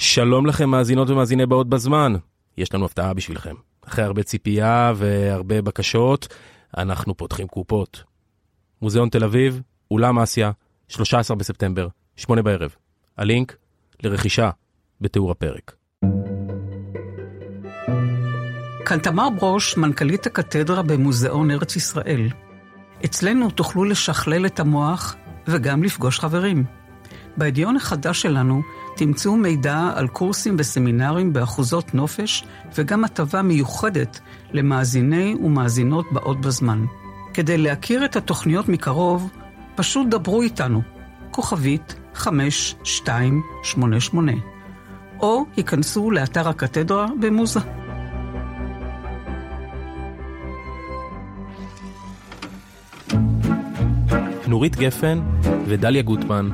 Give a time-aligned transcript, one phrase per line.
[0.00, 2.14] שלום לכם מאזינות ומאזיני באות בזמן.
[2.58, 3.54] יש לנו הפתעה בשבילכם.
[3.86, 6.28] אחרי הרבה ציפייה והרבה בקשות,
[6.76, 8.02] אנחנו פותחים קופות.
[8.82, 10.50] מוזיאון תל אביב, אולם אסיה,
[10.88, 12.74] 13 בספטמבר, 8 בערב.
[13.16, 13.56] הלינק
[14.02, 14.50] לרכישה
[15.00, 15.74] בתיאור הפרק.
[18.86, 22.28] כאן תמר ברוש, מנכ"לית הקתדרה במוזיאון ארץ ישראל.
[23.04, 25.16] אצלנו תוכלו לשכלל את המוח
[25.48, 26.64] וגם לפגוש חברים.
[27.36, 28.62] בידיון החדש שלנו
[28.98, 34.20] תמצאו מידע על קורסים וסמינרים באחוזות נופש וגם הטבה מיוחדת
[34.52, 36.84] למאזיני ומאזינות באות בזמן.
[37.34, 39.30] כדי להכיר את התוכניות מקרוב,
[39.74, 40.82] פשוט דברו איתנו,
[41.30, 44.32] כוכבית 5288,
[45.20, 47.60] או היכנסו לאתר הקתדרה במוזה.
[54.46, 55.20] נורית גפן
[55.66, 56.50] ודליה גוטמן,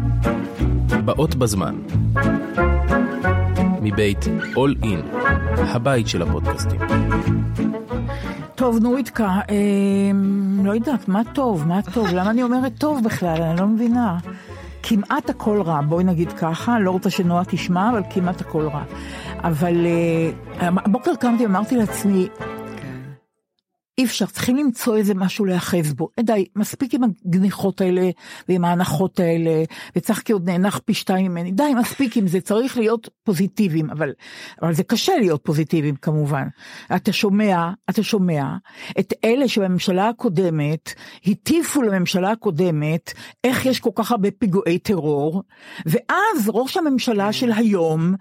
[1.04, 1.74] באות בזמן.
[3.82, 5.16] מבית All In,
[5.58, 6.80] הבית של הפודקאסטים.
[8.54, 9.54] טוב, נוריתקה, אה,
[10.64, 12.08] לא יודעת, מה טוב, מה טוב?
[12.08, 13.42] למה אני אומרת טוב בכלל?
[13.42, 14.18] אני לא מבינה.
[14.82, 18.82] כמעט הכל רע, בואי נגיד ככה, לא רוצה שנועה תשמע, אבל כמעט הכל רע.
[19.44, 22.28] אבל אה, הבוקר קמתי ואמרתי לעצמי,
[23.98, 26.08] אי אפשר, צריכים למצוא איזה משהו להיאחז בו.
[26.20, 28.10] די, מספיק עם הגניחות האלה
[28.48, 29.64] ועם ההנחות האלה,
[29.96, 31.52] וצריך כי עוד נאנח פי שתיים ממני.
[31.52, 34.12] די, מספיק עם זה, צריך להיות פוזיטיביים, אבל,
[34.62, 36.48] אבל זה קשה להיות פוזיטיביים כמובן.
[36.96, 38.44] אתה שומע, אתה שומע
[38.98, 40.94] את אלה שבממשלה הקודמת
[41.26, 43.12] הטיפו לממשלה הקודמת
[43.44, 45.42] איך יש כל כך הרבה פיגועי טרור,
[45.86, 48.14] ואז ראש הממשלה של היום,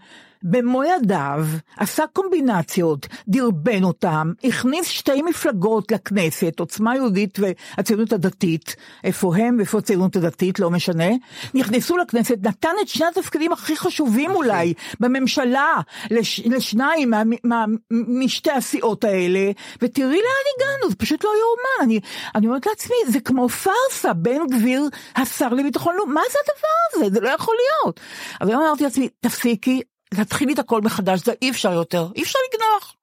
[0.43, 1.45] במו ידיו,
[1.77, 9.77] עשה קומבינציות, דרבן אותם, הכניס שתי מפלגות לכנסת, עוצמה יהודית והציונות הדתית, איפה הם ואיפה
[9.77, 11.09] הציונות הדתית, לא משנה,
[11.53, 15.75] נכנסו לכנסת, נתן את שני התפקידים הכי חשובים אולי בממשלה
[16.11, 19.51] לש, לשניים מה, מה, משתי הסיעות האלה,
[19.81, 21.99] ותראי לאן הגענו, זה פשוט לא יאומן, אני,
[22.35, 24.83] אני אומרת לעצמי, זה כמו פארסה, בן גביר
[25.15, 27.13] השר לביטחון לאומי, מה זה הדבר הזה?
[27.13, 27.99] זה לא יכול להיות.
[28.39, 29.81] אז אני אמרתי לעצמי, תפסיקי,
[30.17, 32.95] להתחיל את הכל מחדש, זה אי אפשר יותר, אי אפשר לגנוח.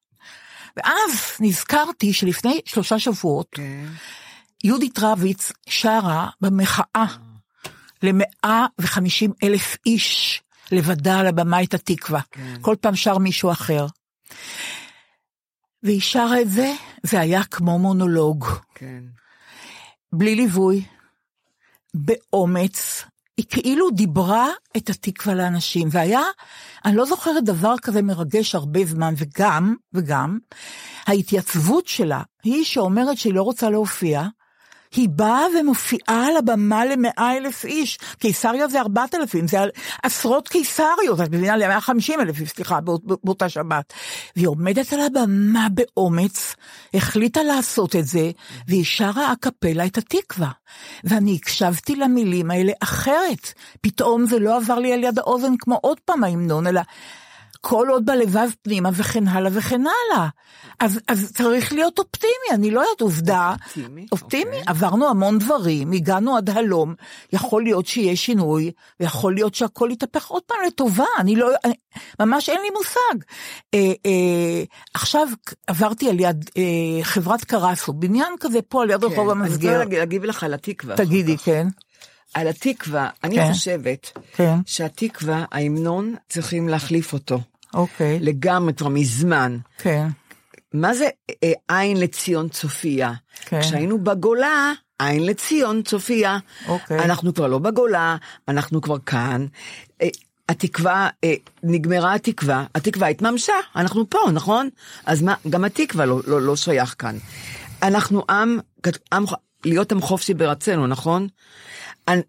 [0.76, 3.56] ואז נזכרתי שלפני שלושה שבועות, okay.
[3.56, 3.87] כן.
[4.65, 7.04] יהודית רביץ שרה במחאה
[8.03, 12.20] למאה וחמישים אלף איש לבדה על הבמה את התקווה.
[12.20, 12.34] Okay.
[12.34, 12.56] כן.
[12.60, 13.87] כל פעם שר מישהו אחר.
[15.82, 16.72] והיא שרה את זה,
[17.03, 18.47] זה היה כמו מונולוג.
[18.75, 19.03] כן.
[20.12, 20.84] בלי ליווי,
[21.94, 23.04] באומץ,
[23.41, 26.23] היא כאילו דיברה את התקווה לאנשים, והיה,
[26.85, 30.38] אני לא זוכרת דבר כזה מרגש הרבה זמן, וגם, וגם,
[31.06, 34.23] ההתייצבות שלה, היא שאומרת שהיא לא רוצה להופיע,
[34.94, 39.58] היא באה ומופיעה על הבמה למאה אלף איש, קיסריה זה ארבעת אלפים, זה
[40.02, 43.92] עשרות קיסריות, את מבינה, למאה חמישים אלף, סליחה, באות, באותה שבת.
[44.37, 46.54] והיא עומדת על הבמה באומץ,
[46.94, 48.31] החליטה לעשות את זה,
[48.69, 50.50] והיא שרה אקפלה את התקווה.
[51.04, 53.52] ואני הקשבתי למילים האלה אחרת.
[53.81, 56.81] פתאום זה לא עבר לי על יד האוזן כמו עוד פעם ההמנון, אלא
[57.61, 60.29] כל עוד בלבב פנימה וכן הלאה וכן הלאה.
[60.81, 63.55] אז, אז צריך להיות אופטימי, אני לא יודעת, עובדה.
[63.67, 64.62] אופטימי, אופטימי, אוקיי.
[64.67, 66.95] עברנו המון דברים, הגענו עד הלום,
[67.33, 68.71] יכול להיות שיהיה שינוי,
[69.01, 71.75] ויכול להיות שהכל יתהפך עוד פעם לטובה, אני לא, אני,
[72.21, 73.25] ממש אין לי מושג.
[73.75, 74.62] אה, אה,
[74.95, 75.29] עכשיו
[75.67, 76.62] עברתי על יד אה,
[77.05, 79.69] חברת קרסו, בניין כזה פה על יד רחוב כן, אני המסגר.
[79.69, 80.97] רוצה להגיד- להגיב לך על התקווה.
[80.97, 81.67] תגידי, כן.
[82.35, 83.53] על התקווה, אני כן.
[83.53, 84.55] חושבת כן.
[84.67, 87.41] שהתקווה, ההמנון, צריכים להחליף אותו.
[87.75, 89.59] אוקיי, לגמרי, כבר מזמן.
[89.79, 90.06] כן.
[90.75, 91.09] מה זה
[91.44, 93.12] אה, עין לציון צופיה?
[93.41, 93.61] כן.
[93.61, 96.38] כשהיינו בגולה, עין לציון צופיה.
[96.69, 96.99] אוקיי.
[96.99, 98.17] אנחנו כבר לא בגולה,
[98.49, 99.47] אנחנו כבר כאן.
[100.03, 100.09] אה,
[100.49, 104.69] התקווה, אה, נגמרה התקווה, התקווה התממשה, אנחנו פה, נכון?
[105.06, 107.17] אז מה, גם התקווה לא, לא, לא שייך כאן.
[107.83, 108.59] אנחנו עם,
[109.12, 109.25] עם,
[109.65, 111.29] להיות עם חופשי בארצנו, נכון?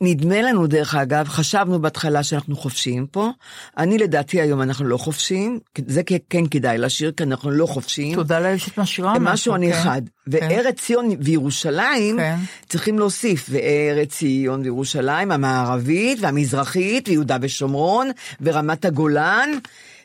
[0.02, 3.30] נדמה לנו, דרך אגב, חשבנו בהתחלה שאנחנו חופשיים פה.
[3.78, 8.16] אני לדעתי היום אנחנו לא חופשיים, זה כן- כן כדאי לשיר, כי אנחנו לא חופשיים.
[8.16, 9.34] תודה לאל שאת משאירה משהו.
[9.34, 9.80] משהו אני כן.
[9.80, 10.02] אחד.
[10.28, 12.36] וארץ ציון וירושלים, כן.
[12.70, 19.50] צריכים להוסיף, וארץ ציון וירושלים המערבית והמזרחית ויהודה ושומרון ורמת הגולן.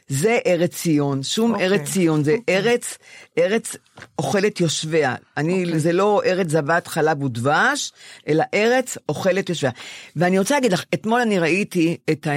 [0.09, 1.67] זה ארץ ציון, שום אוקיי.
[1.67, 2.99] ארץ ציון, זה ארץ,
[3.39, 3.77] ארץ
[4.19, 5.15] אוכלת יושביה.
[5.37, 5.79] אני, אוקיי.
[5.79, 7.93] זה לא ארץ זבת חלב ודבש,
[8.29, 9.71] אלא ארץ אוכלת יושביה.
[10.17, 12.31] ואני רוצה להגיד לך, אתמול אני ראיתי את ה...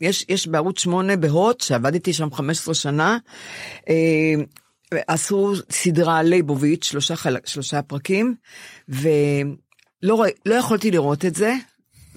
[0.00, 3.18] יש, יש בערוץ 8 בהוט, שעבדתי שם 15 שנה,
[3.88, 4.34] אה,
[5.08, 7.36] עשו סדרה ליבוביץ', שלושה, חל...
[7.44, 8.34] שלושה פרקים,
[8.88, 11.54] ולא לא יכולתי לראות את זה,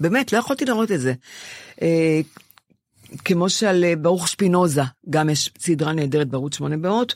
[0.00, 1.12] באמת, לא יכולתי לראות את זה.
[3.24, 7.14] כמו שעל אה, ברוך שפינוזה, גם יש סדרה נהדרת בערוץ 8 בהוט,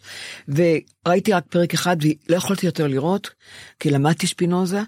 [0.48, 3.30] וראיתי רק פרק אחד ולא יכולתי יותר לראות,
[3.80, 4.80] כי למדתי שפינוזה,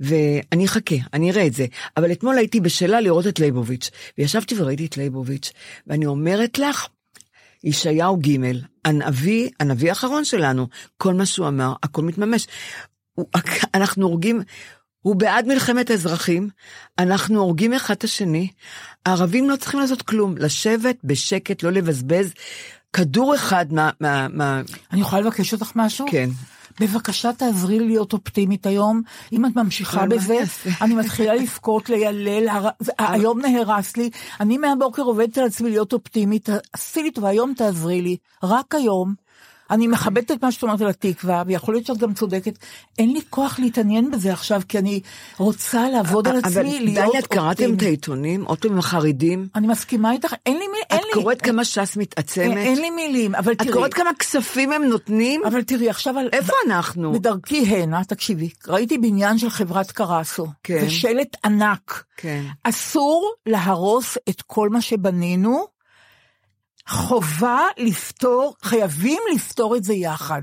[0.00, 1.66] ואני אחכה, אני אראה את זה.
[1.96, 5.52] אבל אתמול הייתי בשאלה לראות את לייבוביץ', וישבתי וראיתי את לייבוביץ',
[5.86, 6.86] ואני אומרת לך,
[7.64, 8.38] ישעיהו
[8.84, 10.66] הנביא, הנביא האחרון שלנו,
[10.96, 12.46] כל מה שהוא אמר, הכל מתממש.
[13.14, 13.26] הוא,
[13.74, 14.42] אנחנו הורגים,
[15.02, 16.48] הוא בעד מלחמת האזרחים,
[16.98, 18.48] אנחנו הורגים אחד את השני,
[19.06, 22.32] הערבים לא צריכים לעשות כלום, לשבת בשקט, לא לבזבז
[22.92, 23.90] כדור אחד מה...
[24.00, 24.62] מה, מה...
[24.92, 26.06] אני יכולה לבקש אותך משהו?
[26.10, 26.30] כן.
[26.80, 29.02] בבקשה תעזרי להיות אופטימית היום.
[29.32, 30.38] אם את ממשיכה מה בזה,
[30.82, 34.10] אני מתחילה לבכות, לילל, הר- היום נהרס לי.
[34.40, 38.16] אני מהבוקר עובדת על עצמי להיות אופטימית, עשי לי טובה, היום תעזרי לי.
[38.42, 39.14] רק היום.
[39.70, 42.58] אני מכבדת את מה שאת אומרת על התקווה, ויכול להיות שאת גם צודקת.
[42.98, 45.00] אין לי כוח להתעניין בזה עכשיו, כי אני
[45.38, 47.82] רוצה לעבוד על אבל עצמי, להיות דליה, את קראתם את אופטימית.
[47.82, 48.44] העיתונים?
[48.44, 49.48] עוד פעם עם החרדים?
[49.54, 51.14] אני מסכימה איתך, אין לי מילים, את.
[51.14, 52.56] קוראת כמה ש"ס מתעצמת?
[52.56, 53.72] אין לי מילים, אבל את תראי.
[53.72, 55.42] קוראת כמה כספים הם נותנים?
[55.44, 56.18] אבל תראי, עכשיו...
[56.18, 57.12] על- איפה אנחנו?
[57.12, 60.46] בדרכי הנה, תקשיבי, ראיתי בניין של חברת קרסו.
[60.62, 60.80] כן.
[60.80, 62.04] זה שלט ענק.
[62.16, 62.42] כן.
[62.64, 65.66] אסור להרוס את כל מה שבנינו,
[66.88, 70.42] חובה לפתור, חייבים לפתור את זה יחד.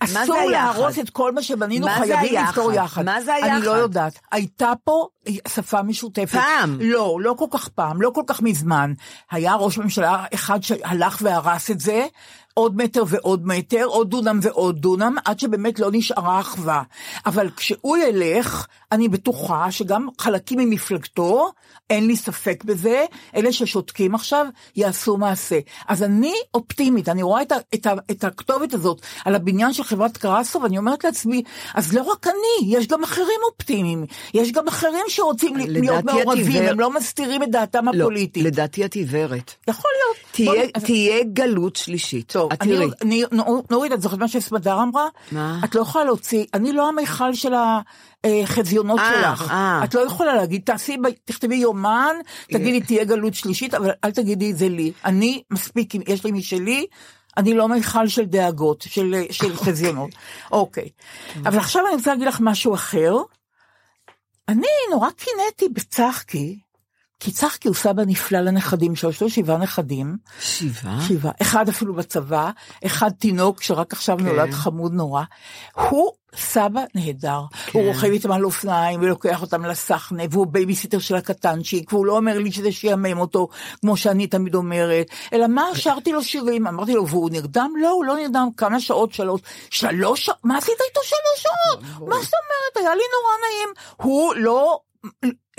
[0.00, 0.50] אסור היחד?
[0.50, 2.48] להרוס את כל מה שבנינו, מה חייבים היחד?
[2.48, 3.04] לפתור יחד.
[3.04, 3.82] מה זה אני לא היחד?
[3.82, 4.18] יודעת.
[4.32, 5.06] הייתה פה
[5.48, 6.32] שפה משותפת.
[6.32, 6.78] פעם.
[6.80, 8.92] לא, לא כל כך פעם, לא כל כך מזמן.
[9.30, 12.06] היה ראש ממשלה אחד שהלך והרס את זה,
[12.54, 16.82] עוד מטר ועוד מטר, עוד דונם ועוד דונם, עד שבאמת לא נשארה אחווה.
[17.26, 21.50] אבל כשהוא ילך, אני בטוחה שגם חלקים ממפלגתו,
[21.90, 23.04] אין לי ספק בזה,
[23.36, 24.46] אלה ששותקים עכשיו,
[24.76, 25.58] יעשו מעשה.
[25.88, 29.82] אז אני אופטימית, אני רואה את, ה, את, ה, את הכתובת הזאת על הבניין של
[29.84, 31.42] חברת קרסו, ואני אומרת לעצמי,
[31.74, 34.04] אז לא רק אני, יש גם אחרים אופטימיים,
[34.34, 38.44] יש גם אחרים שרוצים להיות מעורבים, עיוור- הם לא מסתירים את דעתם לא, הפוליטית.
[38.44, 39.54] לדעתי את עיוורת.
[39.68, 40.16] יכול להיות.
[40.32, 42.32] תהיה, אז- תהיה גלות שלישית.
[42.32, 42.88] טוב, את אני, תראי.
[43.02, 45.08] אני, נו- נורית, את זוכרת מה שסמדר אמרה?
[45.32, 45.60] מה?
[45.64, 48.11] את לא יכולה להוציא, אני לא המכל של החזיונות
[48.98, 49.50] אה, שלך.
[49.50, 49.80] אה.
[49.84, 52.14] את לא יכולה להגיד, תעשי, תכתבי יומן,
[52.46, 54.92] תגידי תהיה גלות שלישית, אבל אל תגידי את זה לי.
[55.04, 56.86] אני מספיק, יש לי משלי,
[57.36, 60.10] אני לא מיכל של דאגות, של, של חזיונות.
[60.52, 60.88] אוקיי.
[61.36, 63.16] אבל עכשיו אני רוצה להגיד לך משהו אחר.
[64.48, 66.58] אני נורא קינאתי בצחקי,
[67.24, 70.16] כי צחקי הוא סבא נפלא לנכדים שלו, יש לו שבעה נכדים.
[70.40, 71.00] שבעה?
[71.08, 72.50] שבעה, אחד אפילו בצבא,
[72.86, 74.24] אחד תינוק שרק עכשיו כן.
[74.24, 75.22] נולד חמוד נורא.
[75.74, 77.40] הוא סבא נהדר.
[77.72, 82.38] הוא רוכב איתם על אופניים ולוקח אותם לסחנה, והוא בייביסיטר של הקטנצ'יק, והוא לא אומר
[82.38, 83.48] לי שזה שעמם אותו,
[83.80, 87.72] כמו שאני תמיד אומרת, אלא מה, שרתי לו שירים, אמרתי לו, והוא נרדם?
[87.80, 89.12] לא, הוא לא נרדם, כמה שעות?
[89.12, 90.30] שלוש, שלוש?
[90.44, 91.80] מה עשית איתו שלוש שעות?
[91.82, 92.76] מה זאת אומרת?
[92.76, 93.68] היה לי נורא נעים.
[93.96, 94.80] הוא לא...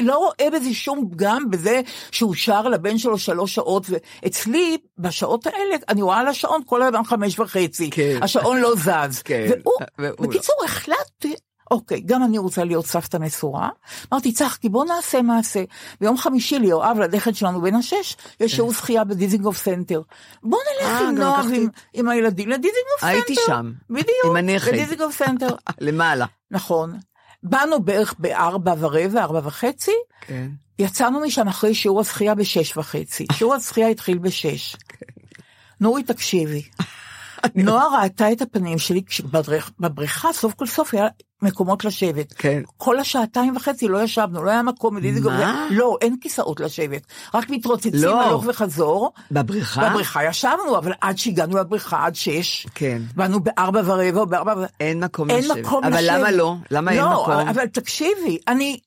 [0.01, 1.81] לא רואה בזה שום פגם בזה
[2.11, 7.03] שהוא שר לבן שלו שלוש שעות, ואצלי, בשעות האלה, אני רואה על השעון כל הזמן
[7.03, 7.89] חמש וחצי.
[7.89, 8.19] כן.
[8.21, 9.21] השעון לא זז.
[9.25, 9.45] כן.
[9.49, 10.27] והוא, והוא לא.
[10.27, 11.35] בקיצור, החלטתי,
[11.71, 13.69] אוקיי, גם אני רוצה להיות סבתא מסורה.
[14.13, 15.63] אמרתי, צחקי, בוא נעשה מעשה.
[16.01, 20.01] ביום חמישי ליואב, לנכד שלנו בן השש, יש שיעור שחייה בדיזינגוף סנטר.
[20.43, 21.03] בוא נלך כן.
[21.03, 23.07] אה, עם לקחתי- ועם עם הילדים לדיזינגוף סנטר.
[23.13, 23.71] הייתי שם.
[23.89, 24.07] בדיוק.
[24.25, 24.73] עם הנכד.
[24.73, 25.47] לדיזינגוף סנטר.
[25.81, 26.25] למעלה.
[26.51, 26.97] נכון.
[27.43, 30.49] באנו בערך בארבע ורבע, ארבע וחצי, כן.
[30.79, 33.25] יצאנו משם אחרי שיעור השחייה בשש וחצי.
[33.31, 34.75] שיעור השחייה התחיל בשש.
[35.81, 36.63] נורי, תקשיבי.
[37.55, 41.07] נועה ראתה את הפנים שלי כשבדרך- בבריכה, סוף כל סוף היה
[41.41, 42.33] מקומות לשבת.
[42.33, 42.61] כן.
[42.77, 44.97] כל השעתיים וחצי לא ישבנו, לא היה מקום.
[45.23, 45.67] מה?
[45.71, 47.01] לא, אין כיסאות לשבת.
[47.33, 48.21] רק מתרוצצים לא.
[48.21, 49.13] הלוך וחזור.
[49.31, 49.89] בבריכה?
[49.89, 52.67] בבריכה ישבנו, אבל עד שהגענו לבריכה, עד שש.
[52.75, 53.01] כן.
[53.15, 54.65] באנו בארבע ורבע בארבע ורבע.
[54.79, 55.57] אין מקום אין לשבת.
[55.57, 56.17] מקום אבל לשבת.
[56.19, 56.55] למה לא?
[56.71, 57.47] למה אין לא, מקום?
[57.47, 58.79] אבל תקשיבי, אני...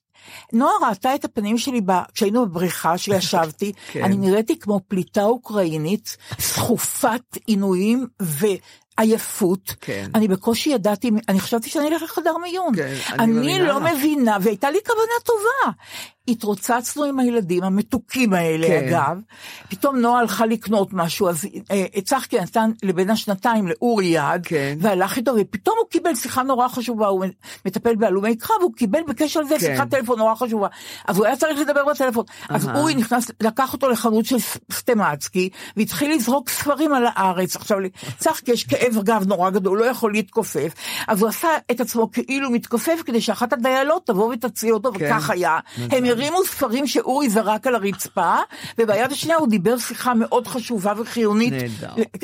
[0.53, 1.93] נועה ראתה את הפנים שלי ב...
[2.15, 4.05] כשהיינו בבריכה שישבתי, כן.
[4.05, 9.75] אני נראיתי כמו פליטה אוקראינית, סחופת עינויים ועייפות.
[9.81, 10.11] כן.
[10.15, 12.77] אני בקושי ידעתי, אני חשבתי שאני אלך לחדר מיון.
[12.77, 13.81] כן, אני אני מאמינה לא.
[13.81, 15.73] מבינה, והייתה לי כוונה טובה.
[16.29, 18.89] התרוצצנו עם הילדים המתוקים האלה, כן.
[18.89, 19.21] אגב.
[19.69, 24.79] פתאום נועה הלכה לקנות משהו, אז אה, צחקי נתן לבן השנתיים לאורי יד, כן.
[24.81, 27.25] והלך איתו, ופתאום הוא קיבל שיחה נורא חשובה, הוא
[27.67, 29.61] מטפל בהלומי קרב, הוא קיבל בקשר לזה כן.
[29.61, 30.69] שיחת טלפון נורא חשובה.
[31.07, 32.25] אז הוא היה צריך לדבר בטלפון.
[32.49, 32.79] אז אהה.
[32.79, 34.37] אורי נכנס, לקח אותו לחנות של
[34.73, 37.57] סטמצקי, והתחיל לזרוק ספרים על הארץ.
[37.57, 40.75] עכשיו, לצחקי יש כאב גב נורא גדול, הוא לא יכול להתכופף.
[41.09, 45.07] אז הוא עשה את עצמו כאילו מתכופף, כדי שאחת הדיילות תבוא ותציל אותו, כן.
[45.07, 45.59] וכך היה.
[45.91, 48.37] הם הרימו ספרים שאורי זרק על הרצפה,
[48.79, 51.53] וביד השנייה הוא דיבר שיחה מאוד חשובה וחיונית.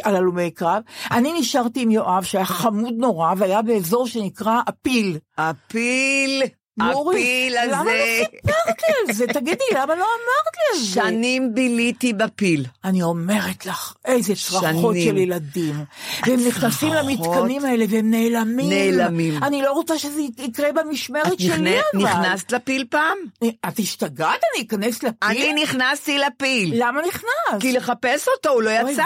[0.03, 0.83] על הלומי קרב.
[1.11, 5.19] אני נשארתי עם יואב שהיה חמוד נורא והיה באזור שנקרא הפיל.
[5.39, 6.43] הפיל,
[6.81, 7.91] הפיל למה הזה.
[7.91, 9.27] לא סיפרת לי על זה?
[9.27, 10.87] תגידי, למה לא אמרת לי על זה?
[10.87, 12.65] שנים ביליתי בפיל.
[12.85, 14.97] אני אומרת לך, איזה צרחות.
[15.05, 15.85] של ילדים.
[16.27, 16.93] והם נכנסים.
[16.93, 18.97] למתקנים האלה והם נעלמים.
[18.99, 19.43] נעלמים.
[19.43, 22.03] אני לא רוצה שזה יקרה במשמרת את שלי, אבל.
[22.03, 23.19] נכנסת לפיל פעם?
[23.69, 24.41] את השתגעת?
[24.55, 25.29] אני אכנס לפיל?
[25.31, 26.73] אני נכנסתי לפיל.
[26.77, 27.61] למה נכנס?
[27.61, 29.05] כי לחפש אותו, הוא לא יצא.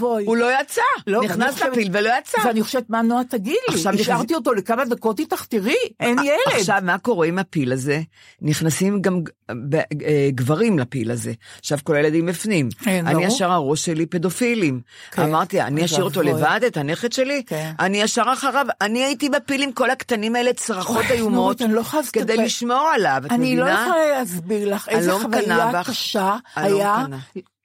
[0.00, 0.82] הוא לא יצא.
[1.06, 2.38] לא, נכנס לפיל ולא יצא.
[2.44, 3.74] ואני חושבת, מה נועה תגיד לי?
[4.00, 6.38] השארתי אותו לכמה דקות איתך, תראי, אין ילד.
[6.46, 8.00] עכשיו, מה קורה עם הפיל הזה?
[8.42, 9.54] נכנסים גם אה,
[10.30, 11.32] גברים לפיל הזה.
[11.58, 12.68] עכשיו, כל הילדים בפנים.
[12.84, 13.26] כן, אני ברור.
[13.26, 14.80] ישר הראש שלי פדופילים.
[15.10, 15.22] כן.
[15.22, 16.32] אמרתי, אני אשאיר אותו ואבוי.
[16.42, 17.42] לבד, את הנכד שלי?
[17.46, 17.72] כן.
[17.80, 18.66] אני ישר אחריו.
[18.80, 22.36] אני הייתי בפיל עם כל הקטנים האלה, צרחות איומות, לא כדי.
[22.36, 23.82] לשמור עליו, את אני לא מבינה?
[23.86, 25.82] יכולה להסביר לך איזה לא חוויה.
[25.86, 27.18] קשה לא היה מקנאה.
[27.36, 27.57] ב-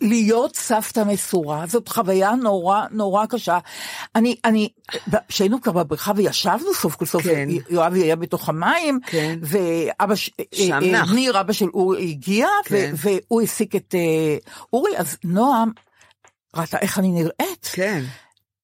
[0.00, 3.58] להיות סבתא מסורה, זאת חוויה נורא נורא קשה.
[4.14, 4.68] אני, אני,
[5.28, 7.48] כשהיינו כבר בבריכה וישבנו סוף כל סוף, כן.
[7.70, 9.38] יואב היה בתוך המים, כן.
[9.42, 11.14] ואבא, אה, אה.
[11.14, 12.94] ניר, אבא של אורי הגיע, ו- כן.
[12.96, 14.36] והוא העסיק את אה,
[14.72, 15.70] אורי, אז נועם,
[16.56, 17.70] ראתה איך אני נראית?
[17.72, 18.04] כן.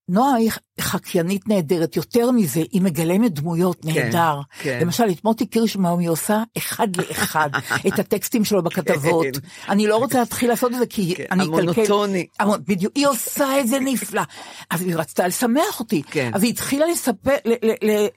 [0.09, 4.41] נועה היא חקיינית נהדרת, יותר מזה, היא מגלמת דמויות נהדר.
[4.61, 4.79] כן.
[4.83, 7.51] למשל, את מוטי קירשנבאום היא עושה אחד לאחד
[7.89, 9.27] את הטקסטים שלו בכתבות.
[9.37, 9.41] כן.
[9.69, 11.59] אני לא רוצה להתחיל לעשות את זה כי כן, אני אקלקל.
[11.61, 12.27] המונוטוני.
[12.41, 14.23] המון- בדיוק, היא עושה את זה נפלא.
[14.71, 16.03] אז היא רצתה לשמח אותי.
[16.11, 16.31] כן.
[16.35, 17.37] אז היא התחילה לספר,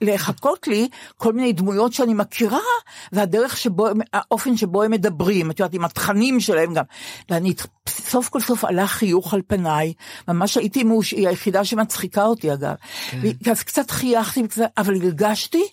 [0.02, 0.88] לחכות לי
[1.18, 2.60] כל מיני דמויות שאני מכירה,
[3.12, 6.84] והדרך שבו, האופן שבו הם מדברים, את יודעת, עם התכנים שלהם גם.
[7.30, 7.54] ואני,
[7.90, 9.94] סוף כל סוף עלה חיוך על פניי,
[10.28, 12.76] ממש הייתי היחידה שמצחיקה אותי אגב.
[13.10, 13.52] כן.
[13.52, 14.42] אז קצת חייכתי,
[14.78, 15.64] אבל הרגשתי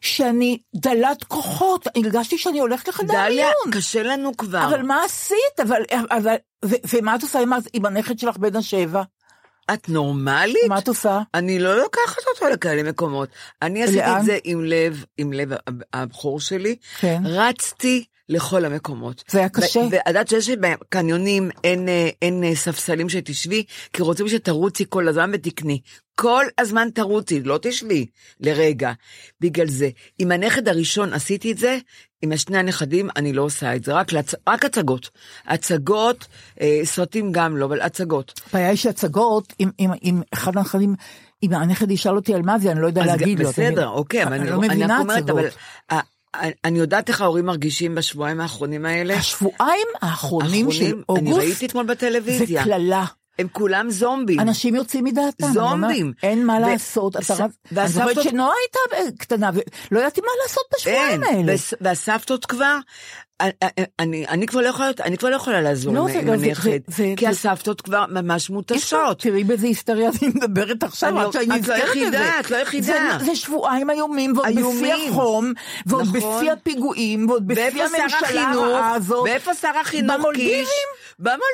[0.00, 3.72] שאני דלת כוחות, הרגשתי שאני הולכת לחדר דליה, מיון.
[3.72, 4.64] קשה לנו כבר.
[4.68, 5.60] אבל מה עשית?
[5.62, 6.34] אבל, אבל,
[6.64, 9.02] ו, ומה את עושה עם, עם הנכד שלך בן השבע?
[9.74, 10.68] את נורמלית?
[10.68, 11.20] מה את עושה?
[11.34, 13.28] אני לא לוקחת אותו לכאלה מקומות.
[13.62, 14.18] אני עשיתי לאן?
[14.18, 15.48] את זה עם לב, עם לב
[15.92, 16.76] הבכור שלי.
[17.00, 17.22] כן.
[17.24, 19.24] רצתי לכל המקומות.
[19.28, 19.80] זה היה קשה.
[19.90, 25.30] ואת יודעת שיש בקניונים אין, אה, אין אה, ספסלים שתשבי, כי רוצים שתרוצי כל הזמן
[25.32, 25.80] ותקני.
[26.14, 28.06] כל הזמן תרוצי, לא תשבי
[28.40, 28.92] לרגע.
[29.40, 31.78] בגלל זה, עם הנכד הראשון עשיתי את זה,
[32.22, 34.34] עם השני הנכדים אני לא עושה את זה, רק, להצ...
[34.48, 35.10] רק הצגות.
[35.46, 36.26] הצגות,
[36.60, 38.40] אה, סרטים גם לא, אבל הצגות.
[38.50, 40.94] הבעיה היא שהצגות, אם, אם, אם אחד הנכדים,
[41.42, 43.48] אם הנכד ישאל אותי על מה זה, אני לא יודע להגיד לו.
[43.48, 45.44] בסדר, אוקיי, אבל אני אני לא מבינה רק אומרת, הצגות.
[45.90, 45.98] אבל
[46.64, 49.14] אני יודעת איך ההורים מרגישים בשבועיים האחרונים האלה.
[49.14, 52.64] השבועיים האחרונים של אוגוסט, אני ראיתי אתמול זה בטלוויזיה.
[52.64, 53.04] קללה.
[53.38, 54.40] הם כולם זומבים.
[54.40, 55.44] אנשים יוצאים מדעתם.
[55.44, 56.12] אני זומבים.
[56.22, 57.16] אין מה ו- לעשות.
[57.16, 59.50] אתה ס- רב- אני והסבתות- זוכרת שנועה הייתה אה, קטנה,
[59.90, 61.52] ולא ידעתי מה לעשות בשבועיים האלה.
[61.52, 62.78] והס- והסבתות כבר,
[63.40, 63.52] אני-
[63.98, 67.12] אני אני כבר לא יכולה, אני כבר לא יכולה לעזור לא, עם לא, הנכד, זה-
[67.16, 69.18] כי זה- הסבתות כבר ממש מותשות.
[69.20, 72.40] תראי באיזה היסטריה אני מדברת עכשיו, אני- רק שאני את לא יחידה.
[72.40, 72.86] את לא יחידה.
[73.18, 74.94] זה- זה שבועיים איומים, ועוד בשיא.
[75.10, 75.52] החום,
[75.86, 76.40] ועוד נכון.
[76.40, 78.50] בשיא הפיגועים, ועוד בשיא הממשלה?
[78.52, 79.24] הרעה הזאת.
[79.24, 80.26] ואיפה שר החינוך?
[80.34, 80.68] קיש?
[81.18, 81.46] במולדיבים.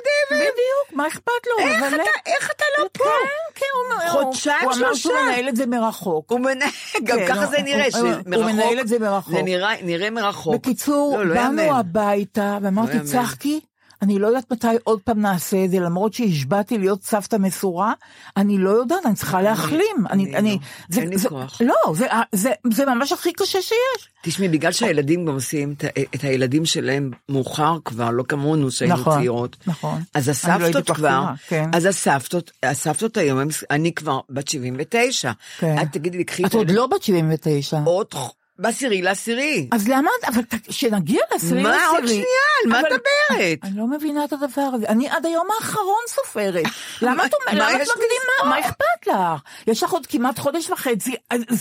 [0.53, 1.67] בדיוק, מה אכפת לו?
[1.67, 3.05] איך אבל- אתה- איך אתה לא פה?
[3.05, 3.11] כן,
[3.55, 3.67] כן,
[4.03, 5.03] הוא חודשיים, הוא אמר שלושה.
[5.03, 6.31] שהוא מנהל את זה מרחוק.
[6.31, 6.71] הוא מנהל,
[7.05, 8.11] גם כן, ככה הוא- זה נראה, הוא-
[8.47, 9.35] מנהל את זה מרחוק.
[9.35, 10.55] זה נראה, נראה מרחוק.
[10.55, 11.79] בקיצור, לא, לא באנו.
[11.79, 13.05] הביתה, ואמרתי, יאמן.
[13.05, 13.61] צחקי,
[14.03, 17.93] אני לא יודעת מתי עוד פעם נעשה את זה, למרות שהשבעתי להיות סבתא מסורה,
[18.37, 20.07] אני לא יודעת, אני צריכה להחלים.
[20.11, 20.59] אני, אני אני, לא.
[20.89, 21.61] זה- אין לי כוח.
[21.65, 24.09] לא, זה- זה- זה ממש הכי קשה שיש.
[24.23, 29.15] תשמעי, בגלל שהילדים גם עושים את, את הילדים שלהם מאוחר כבר, לא כמונו שהיינו נכון,
[29.19, 29.57] צעירות.
[29.67, 30.03] נכון.
[30.15, 31.71] אז אני לא הסבתות כך כבר, כן.
[31.75, 33.39] אז הסבתות, הסבתות היום,
[33.71, 35.33] אני כבר בת 79.
[35.59, 35.77] כן.
[35.83, 37.79] את תגידי לי, קחי את עוד לא בת 79.
[37.85, 38.07] עוד
[38.63, 39.69] בעשירי לעשירי.
[39.73, 42.09] אז למה, אבל ת- שנגיע לעשירי מה, עוד לעשירי.
[42.09, 42.27] שנייה,
[42.65, 43.59] על מה את מדברת?
[43.63, 44.87] אני לא מבינה את הדבר הזה.
[44.89, 46.65] אני עד היום האחרון סופרת.
[47.03, 48.51] למה מה- את אומרת, למה את מקדימה?
[48.51, 49.17] מה אכפת לך?
[49.67, 51.15] יש לך עוד כמעט חודש וחצי.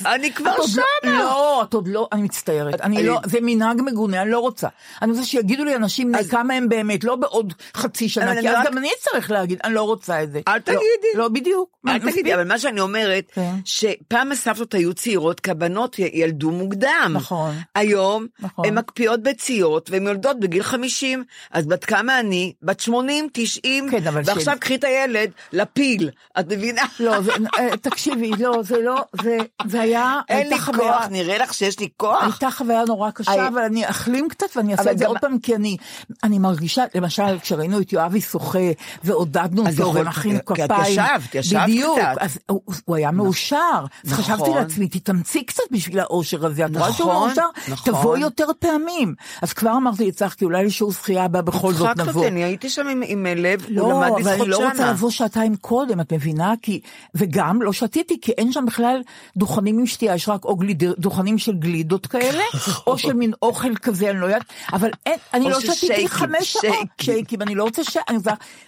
[0.06, 0.84] אני כבר לא- שמה.
[1.20, 2.82] לא, את עוד לא, אני מצטערת.
[2.82, 4.68] אני לא, זה מנהג מגונה, אני לא רוצה.
[5.02, 8.78] אני רוצה שיגידו לי אנשים כמה הם באמת, לא בעוד חצי שנה, כי אז גם
[8.78, 10.42] אני אצטרך להגיד, אני לא רוצה את זה.
[10.48, 10.82] אל לא, תגידי.
[11.16, 11.70] לא, בדיוק.
[11.88, 12.00] אל.
[12.12, 13.52] תגידי, אבל מה שאני אומרת, כן.
[13.66, 16.91] שפעם הסבתות היו צעירות כי הבנות ילדו מוקדם.
[17.14, 17.56] נכון.
[17.76, 18.66] היום נכון.
[18.66, 21.24] הן מקפיאות ביציות והן יולדות בגיל 50.
[21.52, 22.54] אז בת כמה אני?
[22.62, 26.82] בת 80, 90, כן, ועכשיו קחי את הילד לפיל, את מבינה?
[27.00, 31.38] לא, זה- אה, תקשיבי, לא, זה לא, זה- זה היה, אין לי חוויה- כוח, נראה
[31.38, 32.24] לך שיש לי כוח?
[32.24, 35.20] הייתה חוויה נורא קשה, הי- אבל אני אחלים קצת ואני אעשה את זה גם- עוד
[35.22, 35.78] פעם, כי אני,
[36.24, 38.60] אני מרגישה, למשל, כשראינו את יואבי שוחה,
[39.04, 40.92] ועודדנו אז אותו, יכול- ומחאנו כי את כפיים.
[40.94, 42.16] ישבת, ישבת בדיוק, קצת.
[42.20, 43.58] אז הוא, הוא היה מאושר.
[44.06, 44.24] אז נכון.
[44.24, 47.46] חשבתי לעצמי, תתאמצי קצת בשביל האושר הזה, את רואה שהוא נכון, מאושר?
[47.68, 47.94] נכון.
[47.94, 49.16] תבואי יותר פעמים.
[49.42, 52.22] אז כבר אמרתי לצחקי, אולי לשיעור שחייה הבא בכל זאת הצחקת נבוא.
[52.22, 54.92] אותי, אני הייתי שם עם- עם לב, לא, אבל אני לא רוצה.
[54.92, 56.54] לבוא שעתיים קודם, את מבינה?
[56.62, 56.80] כי,
[57.16, 59.02] וגם לא שתיתי, כי אין שם בכלל
[59.38, 62.44] דוכנים עם שתייה, יש רק או גליד, דוכנים של גלידות כאלה,
[62.88, 66.88] או של מין אוכל כזה, אני לא יודעת, אבל אין, אני לא שתיתי חמש שעות,
[67.02, 67.42] שייקים.
[67.42, 67.98] אני לא רוצה ש...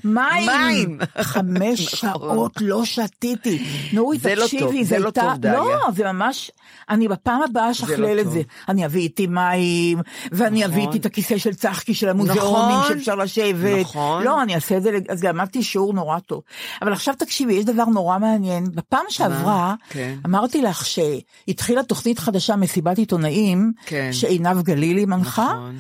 [0.04, 0.46] מים!
[0.46, 1.00] מים.
[1.22, 3.64] חמש שעות לא שתיתי.
[3.94, 5.22] נורית, לא תקשיבי, זה לא הייתה...
[5.22, 5.54] טוב, דליה.
[5.60, 6.52] לא, זה ממש...
[6.90, 8.34] אני בפעם הבאה אשכלל את טוב.
[8.34, 8.42] זה.
[8.70, 12.98] אני אביא איתי מים, ואני אביא איתי את הכיסא של צחקי של המוזיאונים נכון.
[12.98, 13.82] שאפשר לשבת.
[13.82, 14.24] נכון.
[14.24, 16.42] לא, אני אעשה את זה, אז למדתי שיעור נורא טוב.
[16.82, 18.72] אבל עכשיו תקשיבי, יש דבר נורא מעניין.
[18.76, 20.18] בפעם שעברה, כן.
[20.26, 24.10] אמרתי לך שהתחילה תוכנית חדשה, מסיבת עיתונאים, כן.
[24.14, 25.78] שעינב גלילי מנחה, נכון.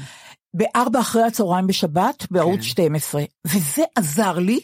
[0.53, 3.24] בארבע אחרי הצהריים בשבת, בערוץ 12.
[3.48, 4.60] וזה עזר לי,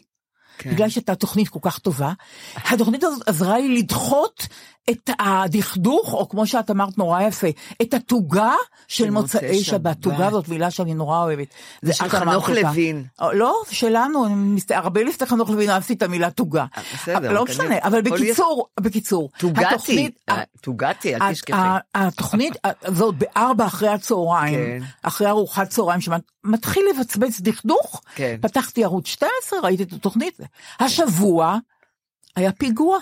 [0.58, 0.72] כן.
[0.72, 2.13] בגלל שהייתה תוכנית כל כך טובה.
[2.71, 4.47] התוכנית הזאת עזרה לי לדחות
[4.91, 7.47] את הדכדוך, או כמו שאת אמרת נורא יפה,
[7.82, 8.54] את התוגה
[8.88, 9.97] של מוצאי שבת.
[10.02, 11.47] תוגה זאת מילה שאני נורא אוהבת.
[11.82, 12.49] זה של חנוך.
[12.49, 13.06] לוין.
[13.21, 14.25] אה, לא, שלנו,
[14.69, 16.65] הרבה לפני חנוך לוין אהבתי את המילה תוגה.
[16.78, 17.45] אה, בסדר, לא.
[17.49, 18.02] משנה, אבל.
[18.02, 19.30] בקיצור, בקיצור.
[19.38, 21.58] תוגתי, אה, תוגתי, אל ה- תשכחי.
[21.95, 24.86] התוכנית הזאת בארבע אחרי הצהריים, כן.
[25.04, 28.36] אחרי ארוחת צהריים, שמתחיל לבצבץ דכדוך, כן.
[28.41, 30.38] פתחתי ערוץ 12, ראיתי את התוכנית,
[30.80, 31.58] השבוע
[32.36, 32.97] היה פיגוע,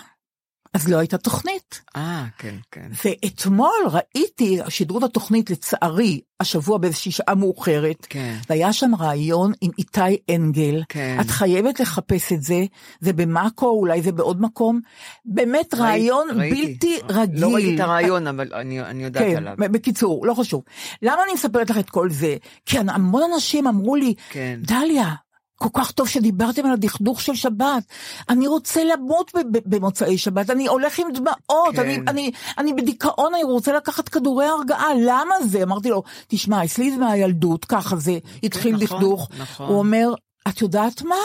[0.78, 1.80] אז לא הייתה תוכנית.
[1.96, 2.88] אה, כן, כן.
[3.04, 8.36] ואתמול ראיתי, שידרו את התוכנית לצערי, השבוע באיזושהי שעה מאוחרת, כן.
[8.50, 10.82] והיה שם ראיון עם איתי אנגל.
[10.88, 11.16] כן.
[11.20, 12.64] את חייבת לחפש את זה,
[13.00, 14.80] זה במאקו, אולי זה בעוד מקום.
[15.24, 16.66] באמת ראיון ראיתי.
[16.66, 17.40] בלתי רגיל.
[17.40, 19.54] לא ראיתי את הרעיון, אבל אני אני יודעת כן, עליו.
[19.58, 20.62] בקיצור, לא חשוב.
[21.02, 22.36] למה אני מספרת לך את כל זה?
[22.66, 24.60] כי המון אנשים אמרו לי, כן.
[24.62, 25.14] דליה,
[25.58, 27.82] כל כך טוב שדיברתם על הדכדוך של שבת.
[28.28, 31.80] אני רוצה למות במוצאי שבת, אני הולך עם דמעות, כן.
[31.80, 35.62] אני, אני, אני בדיכאון, אני רוצה לקחת כדורי הרגעה, למה זה?
[35.62, 39.28] אמרתי לו, תשמע, אצלי זה מהילדות, ככה זה התחיל נכון, דכדוך.
[39.38, 39.66] נכון.
[39.68, 40.14] הוא אומר,
[40.48, 41.16] את יודעת מה?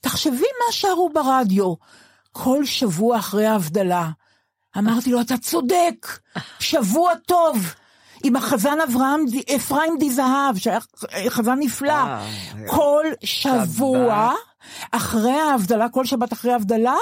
[0.00, 1.74] תחשבי מה שרו ברדיו
[2.32, 4.08] כל שבוע אחרי ההבדלה.
[4.78, 6.18] אמרתי לו, אתה צודק,
[6.58, 7.74] שבוע טוב.
[8.24, 9.24] עם החזן אברהם,
[9.56, 10.80] אפרים די זהב, שהיה
[11.28, 11.92] חזן נפלא.
[11.92, 12.26] אה,
[12.66, 14.32] כל שבוע,
[14.92, 16.96] אחרי ההבדלה, כל שבת אחרי ההבדלה,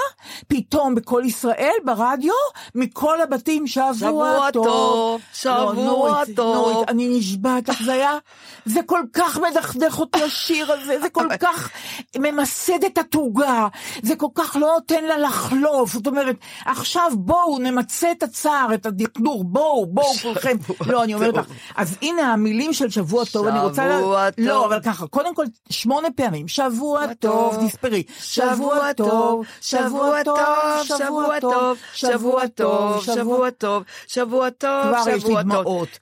[0.47, 2.33] פתאום בכל ישראל, ברדיו,
[2.75, 4.65] מכל הבתים שבוע, שבוע טוב.
[4.65, 6.55] טוב, שבוע לא, נורית, טוב.
[6.55, 8.17] נורית, אני נשבעת לך, זה היה,
[8.65, 11.69] זה כל כך מדכדך אותי השיר הזה, זה כל כך
[12.17, 13.67] ממסד את התוגה,
[14.03, 18.85] זה כל כך לא נותן לה לחלוף, זאת אומרת, עכשיו בואו נמצה את הצער, את
[18.85, 21.45] הדכדוך, בואו, בואו כולכם, לא, אני אומרת לך,
[21.75, 24.63] אז הנה המילים של שבוע טוב, אני רוצה, לה- שבוע לא, טוב.
[24.65, 28.03] אבל ככה, קודם כל, שמונה פעמים, שבוע טוב, טוב, תספרי.
[28.19, 30.37] שבוע טוב, שבוע טוב,
[30.83, 35.35] שבוע טוב, שבוע טוב, שבוע טוב, שבוע טוב, כבר יש לי.
[35.43, 35.99] דמעות.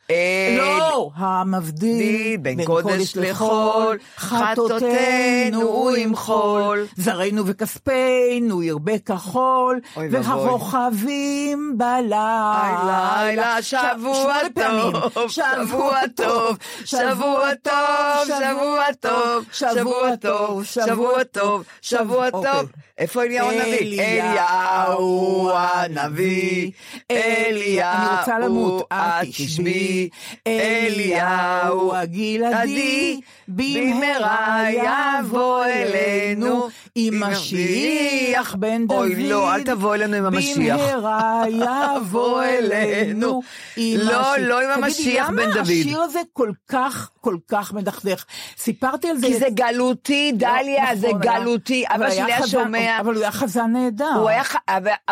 [0.58, 6.86] לא, המבדיל בין קודש לחול, חטאותינו עם חול.
[6.98, 9.80] זרענו וכספנו ירבה כחול.
[9.98, 13.14] והכוכבים בלילה.
[13.26, 14.34] לילה, שבוע.
[14.54, 21.37] טוב, שבוע טוב, שבוע טוב, שבוע טוב, שבוע טוב, שבוע טוב,
[21.82, 22.52] שבוע אוקיי.
[22.52, 22.69] טוב.
[22.97, 24.02] איפה אליהו הנביא?
[24.02, 26.71] אליהו הנביא,
[27.12, 30.10] אליהו, אני רוצה למות, את תשבי,
[30.47, 38.97] אליהו הגלעדי, במהרה יבוא אלינו עם משיח בן דוד.
[38.97, 40.80] אוי לא, אל תבוא אלינו עם המשיח.
[40.80, 43.41] במהרה יבוא אלינו
[43.78, 44.47] עם לא, המשיח.
[44.47, 45.63] לא עם המשיח בן דוד.
[45.63, 48.26] תגידי, למה השיר הזה כל כך, כל כך מדכדך?
[48.58, 49.28] סיפרתי על זה...
[49.28, 51.84] כי זה גלותי, דליה, נכון, זה היה- גלותי.
[51.88, 53.00] אבא שלי היה שומע.
[53.00, 54.13] אבל הוא היה חזן נהדר.
[54.16, 54.44] הוא היה,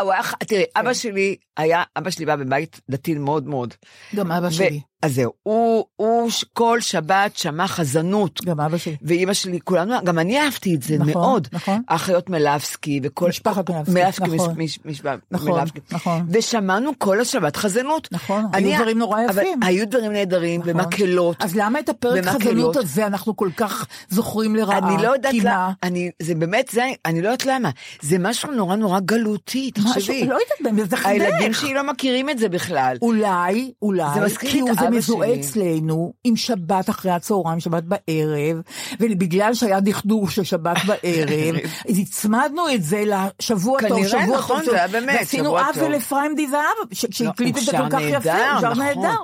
[0.01, 3.73] הוא היה, תראי, אבא שלי היה, אבא שלי בא בבית דתי מאוד מאוד.
[4.15, 4.81] גם אבא שלי.
[5.01, 8.41] אז זהו, הוא, הוא כל שבת שמע חזנות.
[8.45, 8.95] גם אבא שלי.
[9.01, 11.47] ואימא שלי, כולנו, גם אני אהבתי את זה נכון, מאוד.
[11.51, 11.81] נכון.
[11.87, 13.29] האחיות מלבסקי וכל...
[13.29, 14.53] משפחת מלבסקי, מלבסקי, נכון.
[14.57, 15.79] מש- מש- נכון, מלבסקי.
[15.91, 16.25] נכון.
[16.29, 18.07] ושמענו כל השבת חזנות.
[18.11, 19.59] נכון, אני- היו דברים נורא אבל יפים.
[19.63, 20.73] היו דברים נהדרים, נכון.
[20.73, 21.35] במקהלות.
[21.39, 22.41] אז למה את הפרק במקהלות.
[22.41, 24.77] חזנות הזה אנחנו כל כך זוכרים לרעה?
[24.77, 25.71] אני לא יודעת למה, מה?
[25.83, 27.69] אני, זה באמת, זה, אני לא יודעת למה,
[28.01, 30.25] זה משהו נורא נורא גלותי, משהו, תחשבי.
[30.27, 31.05] לא יודעת, זה חדך.
[31.09, 32.97] הילדים שלי לא מכירים את זה בכלל.
[33.01, 35.35] אולי, אולי, זה מזכיר כי לי מזוהה.
[35.39, 38.61] אצלנו עם שבת אחרי הצהריים, שבת בערב,
[38.99, 41.55] ובגלל שהיה דכדוך של שבת בערב,
[41.89, 43.03] אז הצמדנו את זה
[43.39, 44.69] לשבוע טוב, כנראה, שבוע נכון, טוב.
[44.69, 45.91] זה היה באמת, ועשינו שבוע עוול טוב.
[45.91, 46.61] לאפרים די זהב,
[46.93, 48.83] ש- שהקליט את זה כל כך יפה, הוא שר נכון.
[48.83, 49.17] נהדר.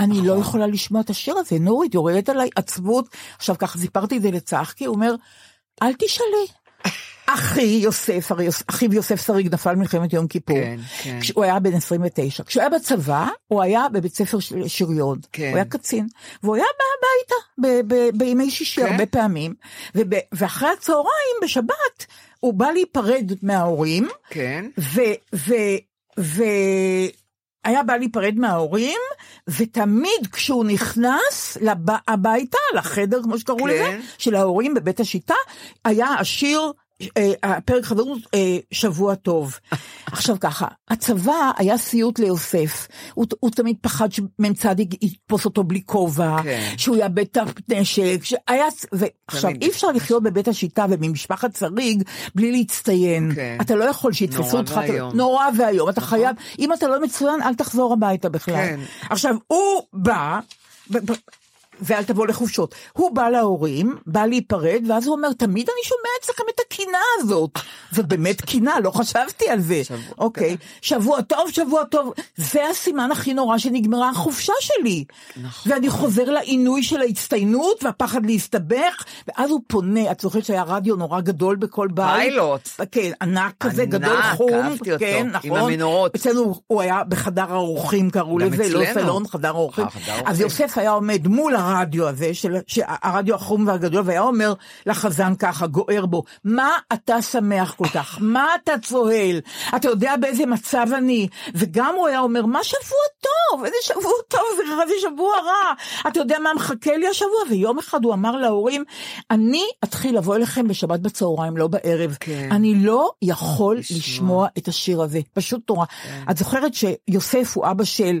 [0.00, 3.08] אני לא יכולה לשמוע את השיר הזה, נורית, יורדת עליי עצבות.
[3.36, 5.14] עכשיו ככה סיפרתי את זה לצחקי, הוא אומר,
[5.82, 6.46] אל תשאלי.
[7.26, 10.56] אחי יוסף, הרי יוס- אחיו יוסף שריג נפל במלחמת יום כיפור.
[10.56, 11.18] כן, כן.
[11.20, 12.44] כשהוא היה בן 29.
[12.44, 15.18] כשהוא היה בצבא, הוא היה בבית ספר של שריון.
[15.32, 15.48] כן.
[15.48, 16.06] הוא היה קצין.
[16.42, 17.34] והוא היה בא הביתה
[17.88, 18.92] ב- ב- בימי שישי כן.
[18.92, 19.54] הרבה פעמים.
[19.94, 22.06] וב- ואחרי הצהריים, בשבת,
[22.40, 24.08] הוא בא להיפרד מההורים.
[24.30, 24.64] כן.
[24.78, 25.00] ו...
[25.34, 25.52] ו...
[26.20, 26.42] ו...
[27.64, 28.98] היה בא להיפרד מההורים,
[29.48, 31.76] ותמיד כשהוא נכנס לב...
[32.08, 33.66] הביתה, לחדר, כמו שקראו כן.
[33.68, 35.34] לזה, של ההורים בבית השיטה,
[35.84, 36.72] היה השיר,
[37.42, 39.58] הפרק חברות, אה, שבוע טוב.
[40.12, 44.64] עכשיו ככה, הצבא היה סיוט ליוסף, הוא, הוא תמיד פחד שמ"צ
[45.02, 46.74] יתפוס אותו בלי כובע, כן.
[46.76, 47.38] שהוא יאבד את
[47.70, 49.50] הנשק, שהיה, ועכשיו.
[49.60, 52.02] אי אפשר לחיות בבית השיטה וממשפחת שריג
[52.34, 53.32] בלי להצטיין.
[53.34, 53.58] כן.
[53.60, 54.72] אתה לא יכול שיתפסו אותך.
[54.72, 55.16] נכון.
[55.16, 58.54] נורא ואיום, אתה חייב, אם אתה לא מצוין, אל תחזור הביתה בכלל.
[58.54, 58.80] כן.
[59.10, 60.40] עכשיו, הוא בא,
[61.80, 62.74] ואל תבוא לחופשות.
[62.92, 67.50] הוא בא להורים, בא להיפרד, ואז הוא אומר, תמיד אני שומע אצלכם את הקינה הזאת.
[67.92, 69.82] זאת באמת קינה, לא חשבתי על זה.
[70.18, 72.12] אוקיי, שבוע טוב, שבוע טוב.
[72.36, 75.04] זה הסימן הכי נורא שנגמרה החופשה שלי.
[75.42, 75.72] נכון.
[75.72, 81.20] ואני חוזר לעינוי של ההצטיינות והפחד להסתבך, ואז הוא פונה, את זוכרת שהיה רדיו נורא
[81.20, 82.06] גדול בכל בית?
[82.16, 82.68] פיילוט.
[82.92, 84.54] כן, ענק כזה, ענק, גדול חום.
[84.54, 85.72] אהבתי אותו, כן, עם נכון.
[85.72, 86.14] המנורות.
[86.14, 88.84] אצלנו הוא היה בחדר האורחים, קראו לזה, לא.
[88.94, 89.84] סלון, חדר האורחים.
[90.08, 90.40] אה, אז.
[90.40, 94.54] יוסף היה עומד מול הרדיו הזה, של, הרדיו החום והגדול, והיה אומר
[94.86, 98.18] לחזן ככה, גוער בו, מה אתה שמח כל כך?
[98.20, 99.40] מה אתה צוהל?
[99.76, 101.28] אתה יודע באיזה מצב אני?
[101.54, 103.64] וגם הוא היה אומר, מה שבוע טוב?
[103.64, 104.40] איזה שבוע טוב,
[104.88, 105.72] זה שבוע רע.
[106.08, 107.40] אתה יודע מה מחכה לי השבוע?
[107.50, 108.84] ויום אחד הוא אמר להורים,
[109.30, 112.16] אני אתחיל לבוא אליכם בשבת בצהריים, לא בערב.
[112.20, 112.48] כן.
[112.52, 114.16] אני לא יכול לשמוע.
[114.16, 115.86] לשמוע את השיר הזה, פשוט נורא.
[116.30, 118.20] את זוכרת שיוסף הוא אבא של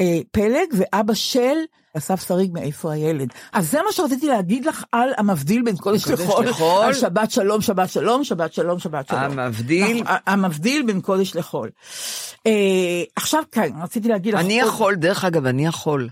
[0.00, 1.56] אה, פלג ואבא של
[1.96, 3.28] אסף שריג מאיפה הילד.
[3.52, 6.84] אז זה מה שרציתי להגיד לך על המבדיל בין קודש לחול, לחול.
[6.84, 9.20] על שבת שלום, שבת שלום, שבת שלום, שבת שלום.
[9.38, 10.02] המבדיל.
[10.02, 11.70] נכון, המבדיל בין קודש לחול.
[12.46, 14.40] אה, עכשיו כן, רציתי להגיד לך...
[14.40, 16.08] אני יכול, דרך אגב, אני יכול.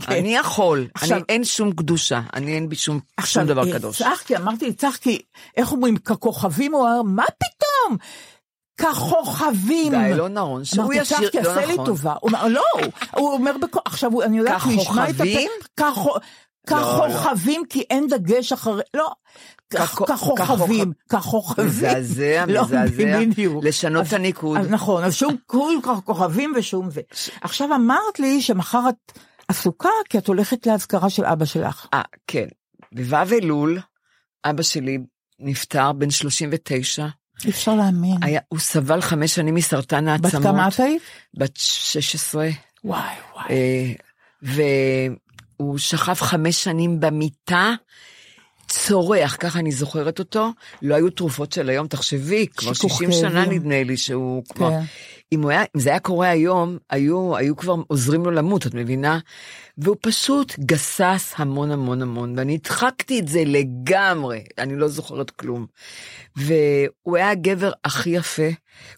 [0.00, 0.12] כן.
[0.12, 0.86] אני יכול.
[0.94, 2.20] עכשיו- אני, אין שום קדושה.
[2.34, 3.98] אני אין בי שום עכשיו, דבר אה, קדוש.
[4.02, 5.22] צחקי, אמרתי לצחקי,
[5.56, 7.96] איך אומרים, ככוכבים, הוא אמר, מה פתאום?
[8.82, 9.92] ככוכבים.
[9.92, 10.64] די, לא נכון.
[10.64, 11.86] שהוא אמרתי, ישיר, צחקי, לא עשה לי נכון.
[11.86, 12.14] טובה.
[12.20, 12.62] הוא אומר, לא,
[13.16, 13.52] הוא אומר,
[13.84, 15.50] עכשיו, אני יודעת, הוא ישמע את ככוכבים?
[15.60, 16.18] הפ- ככו-
[16.66, 19.10] ככוכבים, כי אין דגש אחרי, לא,
[19.74, 21.66] ככו- ככוכבים, ככוכבים.
[21.66, 23.20] מזעזע, לא, מזעזע.
[23.20, 23.64] בדיוק.
[23.64, 24.58] לשנות את הניקוד.
[24.58, 27.00] נכון, אז שום כול כוכבים ושום זה.
[27.40, 31.86] עכשיו אמרת לי שמחר את עסוקה, כי את הולכת לאזכרה של אבא שלך.
[31.94, 32.46] אה, כן.
[32.92, 33.80] בו' אלול,
[34.44, 34.98] אבא שלי
[35.40, 37.06] נפטר בן 39.
[37.44, 38.16] אי אפשר להאמין.
[38.22, 40.34] היה, הוא סבל חמש שנים מסרטן העצמות.
[40.34, 41.02] בת כמה את היית?
[41.34, 42.48] בת 16.
[42.84, 43.00] וואי
[43.34, 43.46] וואי.
[43.50, 43.92] אה,
[44.42, 47.74] והוא שכב חמש שנים במיטה
[48.70, 50.50] צורח, ככה אני זוכרת אותו,
[50.82, 53.58] לא היו תרופות של היום, תחשבי, כבר שיכוך 60 שנה כאבים.
[53.58, 54.70] נדמה לי שהוא כבר...
[54.70, 54.80] כן.
[55.32, 59.18] אם, היה, אם זה היה קורה היום, היו, היו כבר עוזרים לו למות, את מבינה?
[59.80, 65.66] והוא פשוט גסס המון המון המון, ואני הדחקתי את זה לגמרי, אני לא זוכרת כלום.
[66.36, 68.48] והוא היה הגבר הכי יפה,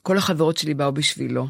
[0.02, 1.46] כל החברות שלי באו בשבילו,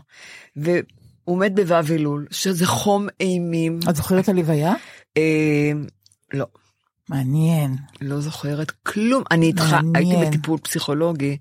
[0.57, 3.79] והוא מת בו"ב אלול, שזה חום אימים.
[3.91, 4.75] את זוכרת הלוויה?
[5.17, 5.73] אה,
[6.33, 6.47] לא.
[7.09, 7.77] מעניין.
[8.01, 9.23] לא זוכרת כלום.
[9.31, 9.77] אני איתך.
[9.95, 11.37] הייתי בטיפול פסיכולוגי,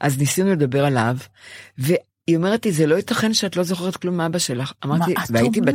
[0.00, 1.16] אז ניסינו לדבר עליו,
[2.28, 4.72] והיא אומרת לי, זה לא ייתכן שאת לא זוכרת כלום מאבא שלך.
[4.84, 5.74] אמרתי, מה את והייתי בת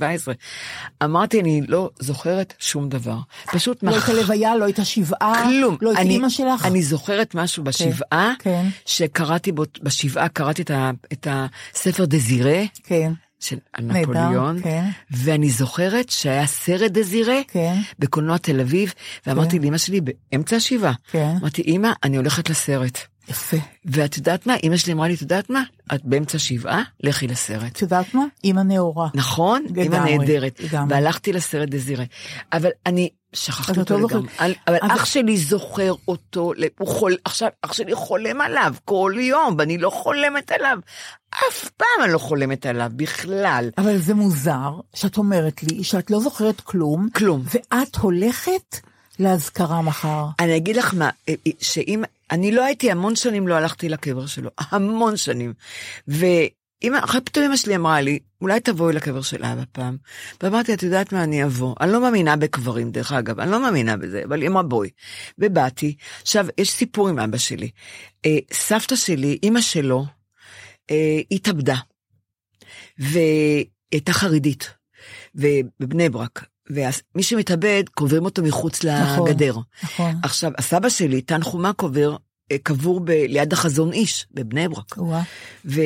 [0.00, 0.28] אומרת?
[0.28, 3.16] 16-17, אמרתי, אני לא זוכרת שום דבר.
[3.52, 5.76] פשוט לא מח- הייתה לוויה, לא הייתה שבעה, כלום.
[5.82, 6.66] לא אני- אימא שלך.
[6.66, 8.66] אני זוכרת משהו בשבעה, כן.
[8.86, 12.60] שקראתי בו, בשבעה קראתי את ה- את הספר דזירה.
[12.84, 13.12] כן.
[13.40, 14.84] של נפוליאון, כן.
[15.10, 17.74] ואני זוכרת שהיה סרט דזירה כן.
[17.98, 18.92] בקולנוע תל אביב,
[19.26, 19.64] ואמרתי כן.
[19.64, 21.34] לאמא שלי באמצע השבעה, כן.
[21.40, 22.98] אמרתי, אמא, אני הולכת לסרט.
[23.28, 23.56] יפה.
[23.84, 24.54] ואת יודעת מה?
[24.62, 25.62] אמא שלי אמרה לי, את יודעת מה?
[25.94, 27.72] את באמצע שבעה, לכי לסרט.
[27.72, 28.24] את יודעת מה?
[28.44, 29.08] אימא נאורה.
[29.14, 29.64] נכון?
[29.86, 30.60] אמא נהדרת.
[30.60, 30.94] לגמרי.
[30.94, 32.04] והלכתי לסרט דזירה.
[32.52, 34.08] אבל אני שכחתי אותו לא.
[34.08, 34.28] לגמרי.
[34.40, 39.54] אבל- אבל אח שלי זוכר אותו, הוא חול, עכשיו אח שלי חולם עליו כל יום,
[39.58, 40.78] ואני לא חולמת עליו.
[41.30, 43.70] אף פעם אני לא חולמת עליו, בכלל.
[43.78, 47.08] אבל זה מוזר שאת אומרת לי שאת לא זוכרת כלום.
[47.14, 47.42] כלום.
[47.54, 48.76] ואת הולכת
[49.20, 50.26] לאזכרה מחר.
[50.38, 54.26] אני אגיד לך מה, אה, אה, שאם, אני לא הייתי, המון שנים לא הלכתי לקבר
[54.26, 55.52] שלו, המון שנים.
[56.08, 59.96] ואמא, אחרי פתאום אמא שלי אמרה לי, אולי תבואי לקבר של אבא פעם.
[60.42, 61.74] ואמרתי, את יודעת מה, אני אבוא.
[61.80, 64.90] אני לא מאמינה בקברים, דרך אגב, אני לא מאמינה בזה, אבל היא אמרה, בואי.
[65.38, 65.96] ובאתי.
[66.22, 67.70] עכשיו, יש סיפור עם אבא שלי.
[68.26, 70.04] אה, סבתא שלי, אימא שלו,
[71.30, 71.76] התאבדה.
[72.98, 74.70] והיא הייתה חרדית.
[75.34, 76.46] ובבני ברק.
[76.70, 79.54] ומי שמתאבד, קוברים אותו מחוץ נכון, לגדר.
[79.82, 80.14] נכון.
[80.22, 82.16] עכשיו, הסבא שלי, תנחומה קובר,
[82.52, 84.98] אה, קבור ב- ליד החזון איש, בבני ברק.
[85.64, 85.80] ו...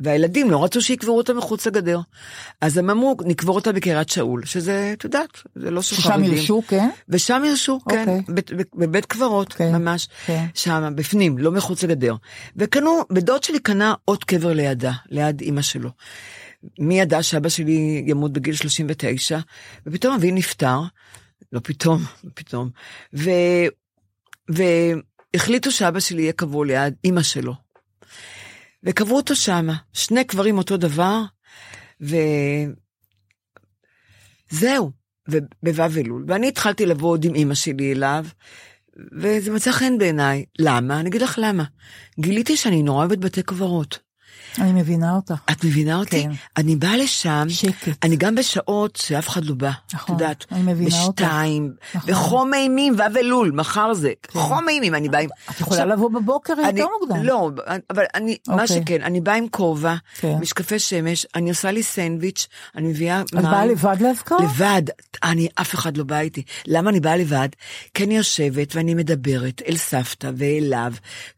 [0.00, 2.00] והילדים לא רצו שיקברו אותה מחוץ לגדר.
[2.60, 6.24] אז הם אמרו, נקבור אותה בקריית שאול, שזה, את יודעת, זה לא של ששם.
[6.24, 6.88] ירשו, כן?
[7.08, 8.22] ושם ירשו, כן, אוקיי.
[8.34, 10.46] בית- בית- בבית קברות, כן, ממש, כן.
[10.54, 12.14] שם, בפנים, לא מחוץ לגדר.
[12.56, 15.90] וקנו, ודוד שלי קנה עוד קבר לידה, ליד אימא שלו.
[16.78, 19.38] מי ידע שאבא שלי ימות בגיל 39,
[19.86, 20.80] ופתאום אבי נפטר,
[21.52, 22.70] לא פתאום, לא פתאום,
[23.14, 23.30] ו...
[24.48, 27.54] והחליטו שאבא שלי יהיה קבור ליד אימא שלו.
[28.82, 31.22] וקברו אותו שמה, שני קברים אותו דבר,
[32.00, 32.16] ו...
[34.50, 34.90] זהו,
[35.28, 36.24] ובו"ב אלול.
[36.28, 38.26] ואני התחלתי לבוא עוד עם אימא שלי אליו,
[39.20, 40.44] וזה מצא חן בעיניי.
[40.58, 41.00] למה?
[41.00, 41.64] אני אגיד לך למה.
[42.20, 44.05] גיליתי שאני נורא אוהבת בתי קברות.
[44.58, 45.34] אני מבינה אותך.
[45.50, 46.22] את מבינה אותי?
[46.22, 46.30] כן.
[46.56, 48.04] אני באה לשם, שקט.
[48.04, 49.70] אני גם בשעות שאף אחד לא בא.
[49.94, 51.22] נכון, את יודעת, אני מבינה אותך.
[51.22, 52.10] בשתיים, נכון.
[52.12, 54.12] בחום אימים, ו"ב אלול, מחר זה.
[54.32, 55.28] חום אימים, אני באה עם...
[55.50, 57.22] את יכולה עכשיו, לבוא בבוקר אני- יותר מוקדם.
[57.24, 57.50] לא,
[57.90, 58.66] אבל אני, מה אוקיי.
[58.68, 60.34] שכן, אני באה עם כובע, כן.
[60.40, 64.38] משקפי שמש, אני עושה לי סנדוויץ', אני מביאה את באה לבד לאזכרה?
[64.44, 64.82] לבד,
[65.22, 66.42] אני, אף אחד לא בא איתי.
[66.66, 67.48] למה אני באה לבד?
[67.94, 70.92] כי אני יושבת ואני מדברת אל סבתא ואליו.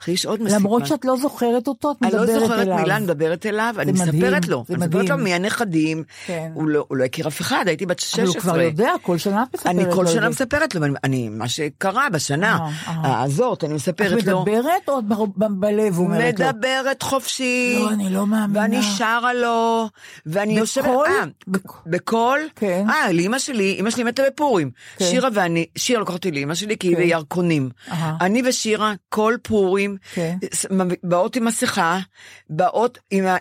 [0.08, 0.58] יש עוד מסיבה.
[0.58, 2.40] למרות שאת לא זוכרת אותו, את אני מדברת לא אליו.
[2.48, 4.64] זוכרת מילה, אני מדברת אליו, אני מדהים, מספרת לו.
[4.70, 5.24] אני מספרת לו מדהים.
[5.24, 6.04] מי הנכדים.
[6.26, 6.50] כן.
[6.54, 8.24] הוא לא- הוא לא הכיר אף אחד, הייתי בת 16.
[8.24, 10.28] אבל הוא כבר יודע, כל שנה את מספרת אני כל לו שנה זה.
[10.28, 12.68] מספרת לו, אני, מה שקרה בשנה אה,
[13.04, 13.22] אה.
[13.22, 14.42] הזאת, אני מספרת לו.
[14.42, 16.46] מדברת או את ב- ב- בלב אומרת לו?
[16.46, 17.78] מדברת חופשי.
[17.80, 18.60] לא, אני לא מאמינה.
[18.60, 19.88] ואני שרה לו,
[20.26, 20.58] ואני בקול?
[20.60, 20.86] יושבת...
[20.86, 22.40] אה, בק- בקול?
[22.56, 22.86] כן.
[22.88, 24.70] אה, לאמא שלי, אמא שלי מתה בפורים.
[24.96, 25.04] כן.
[25.04, 27.02] שירה ואני, שירה לקחה אותי לאמא שלי, כי היא כן.
[27.02, 27.68] בירקונים.
[27.90, 28.16] אהה.
[28.20, 30.36] אני ושירה, כל פורים, כן.
[31.02, 31.98] באות עם מסכה,
[32.50, 33.36] באות עם ה...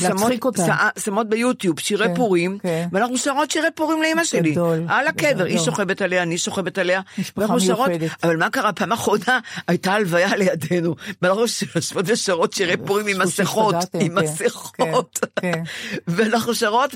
[0.00, 0.56] שמות-.
[0.56, 2.88] שא- שמות ביוטיוב שירי כן, פורים, כן.
[2.92, 4.52] ואנחנו שרות שירי פורים לאמא שלי.
[4.52, 5.58] גדול, על הקבר, היא.
[5.58, 7.00] שוכבת עליה, אני שוכבת עליה.
[7.18, 8.10] משפחה שרות, מיוחדת.
[8.24, 8.72] אבל מה קרה?
[8.72, 11.42] פעם אחרונה הייתה הלוויה לידינו, ואנחנו
[11.74, 15.18] יושבות ושרות שירי פורים עם מסכות, עם כן, מסכות.
[15.40, 15.62] כן, כן.
[16.06, 16.94] ואנחנו שרות,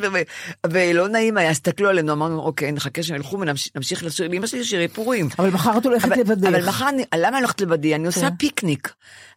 [0.66, 4.88] ולא נעים היה, הסתכלו עלינו, אמרנו, אוקיי, נחכה שהם ילכו ונמשיך לשיר לאמא שלי שירי
[4.88, 5.28] פורים.
[5.38, 6.48] אבל מחר את הולכת לבדך.
[6.48, 7.94] אבל מחר, למה אני הולכת לבדי?
[7.94, 8.36] אני עושה כן.
[8.36, 8.92] פיקניק.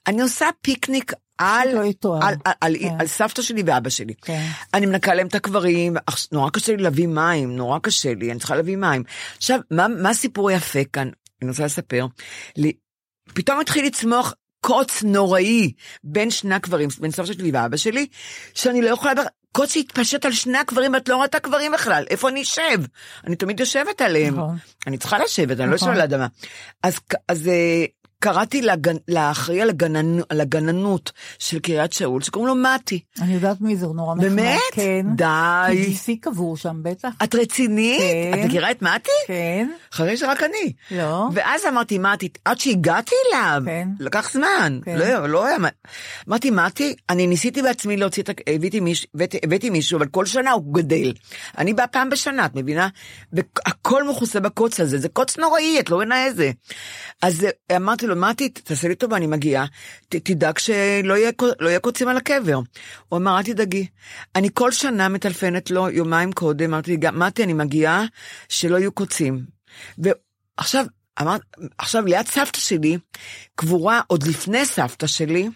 [0.07, 2.25] אני עושה פיקניק על, לא יתואר.
[2.25, 2.95] על, על, על, כן.
[2.99, 4.13] על סבתא שלי ואבא שלי.
[4.21, 4.47] כן.
[4.73, 5.95] אני מנקה להם את הקברים,
[6.31, 9.03] נורא קשה לי להביא מים, נורא קשה לי, אני צריכה להביא מים.
[9.37, 11.09] עכשיו, מה, מה הסיפור היפה כאן?
[11.41, 12.05] אני רוצה לספר.
[12.57, 12.73] לי,
[13.33, 15.71] פתאום התחיל לצמוח קוץ נוראי
[16.03, 18.07] בין שני הקברים, בין סבתא שלי ואבא שלי,
[18.53, 19.13] שאני לא יכולה...
[19.51, 22.79] קוץ שהתפשט על שני הקברים, ואת לא רואה את הקברים בכלל, איפה אני אשב?
[23.27, 24.35] אני תמיד יושבת עליהם.
[24.35, 24.57] נכון.
[24.87, 25.89] אני צריכה לשבת, אני לא נכון.
[25.89, 26.27] יושבת על האדמה.
[26.83, 27.85] אז, אז אה,
[28.19, 28.95] קראתי לגנ...
[29.07, 30.19] לאחראי על, הגננ...
[30.29, 32.99] על הגננות של קריית שאול, שקוראים לו מתי.
[33.21, 34.29] אני יודעת מי זה, הוא נורא נחמד.
[34.29, 34.59] באמת?
[34.71, 35.05] כן.
[35.15, 35.25] די.
[35.69, 37.09] כי גיסי קבור שם, בטח.
[37.23, 37.99] את רצינית?
[37.99, 38.31] כן.
[38.33, 39.11] את מכירה את מתי?
[39.27, 39.69] כן.
[39.93, 40.73] חשבתי שרק אני.
[40.91, 41.29] לא.
[41.33, 43.87] ואז אמרתי, מתי, עד שהגעתי אליו, כן.
[43.99, 44.79] לקח זמן.
[44.85, 44.97] כן.
[44.97, 45.57] לא, לא היה...
[46.27, 48.33] אמרתי, מתי, אני ניסיתי בעצמי להוציא את ה...
[48.47, 48.79] הבאתי
[49.15, 51.13] הבאתי, הבאתי מישהו, אבל כל שנה הוא גדל.
[51.57, 52.87] אני באה פעם בשנה, את מבינה?
[53.33, 56.51] והכל מכוסה בקוץ הזה, זה קוץ נוראי, את לא מבינה איזה.
[57.21, 59.65] אז אה, אמרתי לו, מתי, תעשה לי טובה, אני מגיעה,
[60.09, 62.59] ת, תדאג שלא יהיה, לא יהיה קוצים על הקבר.
[63.09, 63.87] הוא אמר, אל תדאגי.
[64.35, 68.05] אני כל שנה מטלפנת לו יומיים קודם, אמרתי, "גם- מתי, אני מגיעה,
[68.49, 69.45] שלא יהיו קוצים.
[69.97, 70.85] ועכשיו,
[71.21, 71.41] אמרת,
[71.77, 72.97] עכשיו ליד סבתא שלי,
[73.55, 75.49] קבורה, עוד לפני סבתא שלי,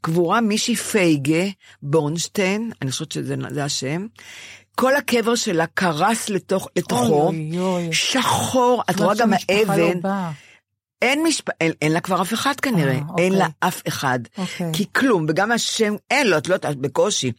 [0.00, 1.44] קבורה מישהי פייגה
[1.82, 4.06] בורנשטיין, אני חושבת שזה זה השם,
[4.74, 7.88] כל הקבר שלה קרס לתוך, לתוכו, אוי, אוי.
[7.92, 10.30] שחור, את רואה גם לא האבן, באה.
[11.02, 11.44] אין, משפ...
[11.60, 13.68] אין, אין לה כבר אף אחד כנראה, אה, אין לה אוקיי.
[13.68, 14.18] אף אחד.
[14.38, 14.70] אוקיי.
[14.72, 17.32] כי כלום, וגם השם, אין לו, את לא יודעת, בקושי.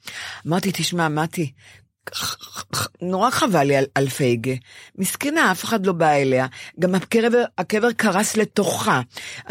[0.48, 1.52] אמרתי, תשמע, מתי,
[3.02, 4.52] נורא חבל לי על, על פייגה.
[4.96, 6.48] מסכנה, אף אחד לא בא אליה.
[6.80, 9.02] גם הקבר, הקבר קרס לתוכה.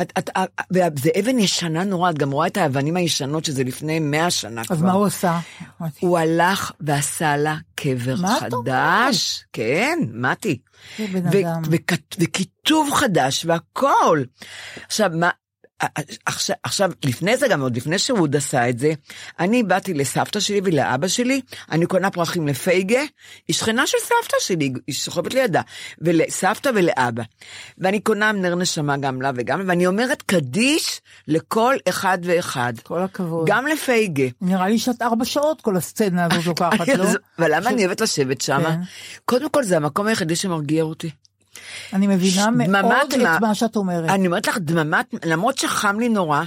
[0.01, 0.31] את, את,
[0.71, 4.77] וזה אבן ישנה נורא, את גם רואה את האבנים הישנות שזה לפני מאה שנה כבר.
[4.77, 5.39] אז מה הוא עשה?
[6.01, 9.45] הוא הלך ועשה לה קבר מה את חדש.
[9.53, 10.59] כן, מתי.
[10.99, 14.23] זה בן ו- וכיתוב חדש והכל.
[14.87, 15.31] עכשיו, מה...
[16.27, 18.93] עכשיו, עכשיו, לפני זה גם, עוד לפני שאהוד עשה את זה,
[19.39, 23.01] אני באתי לסבתא שלי ולאבא שלי, אני קונה פרחים לפייגה,
[23.49, 25.61] היא שכנה של סבתא שלי, היא שוכבת לידה,
[25.99, 27.23] ולסבתא ולאבא.
[27.79, 32.73] ואני קונה נר נשמה גם לה וגם, ואני אומרת קדיש לכל אחד ואחד.
[32.83, 33.49] כל הכבוד.
[33.49, 34.27] גם לפייגה.
[34.41, 37.07] נראה לי שאת ארבע שעות כל הסצנה הזאת לוקחת, לא?
[37.39, 38.63] ולמה אני אוהבת לשבת שם?
[38.63, 38.81] כן.
[39.25, 41.11] קודם כל זה המקום היחידי שמרגיע אותי.
[41.93, 42.85] אני מבינה מאוד
[43.19, 44.11] מה- את מה שאת אומרת.
[44.11, 46.43] אני אומרת לך דממת, למרות שחם לי נורא,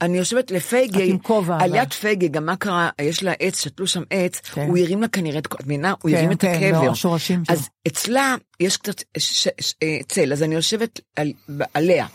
[0.00, 1.74] אני יושבת לפייגה, את עם כובע, על.
[1.74, 4.66] יד פייגה, גם מה קרה, יש לה עץ, שתלו שם עץ, כן.
[4.68, 5.94] הוא הרים לה כנראה את, כל- את מבינה?
[6.02, 6.82] הוא כן, הרים את כן, הקבר.
[6.86, 7.42] לא, השורשים.
[7.48, 11.32] אז אצלה יש קצת ש- ש- אה, צל, אז אני יושבת על,
[11.74, 12.06] עליה.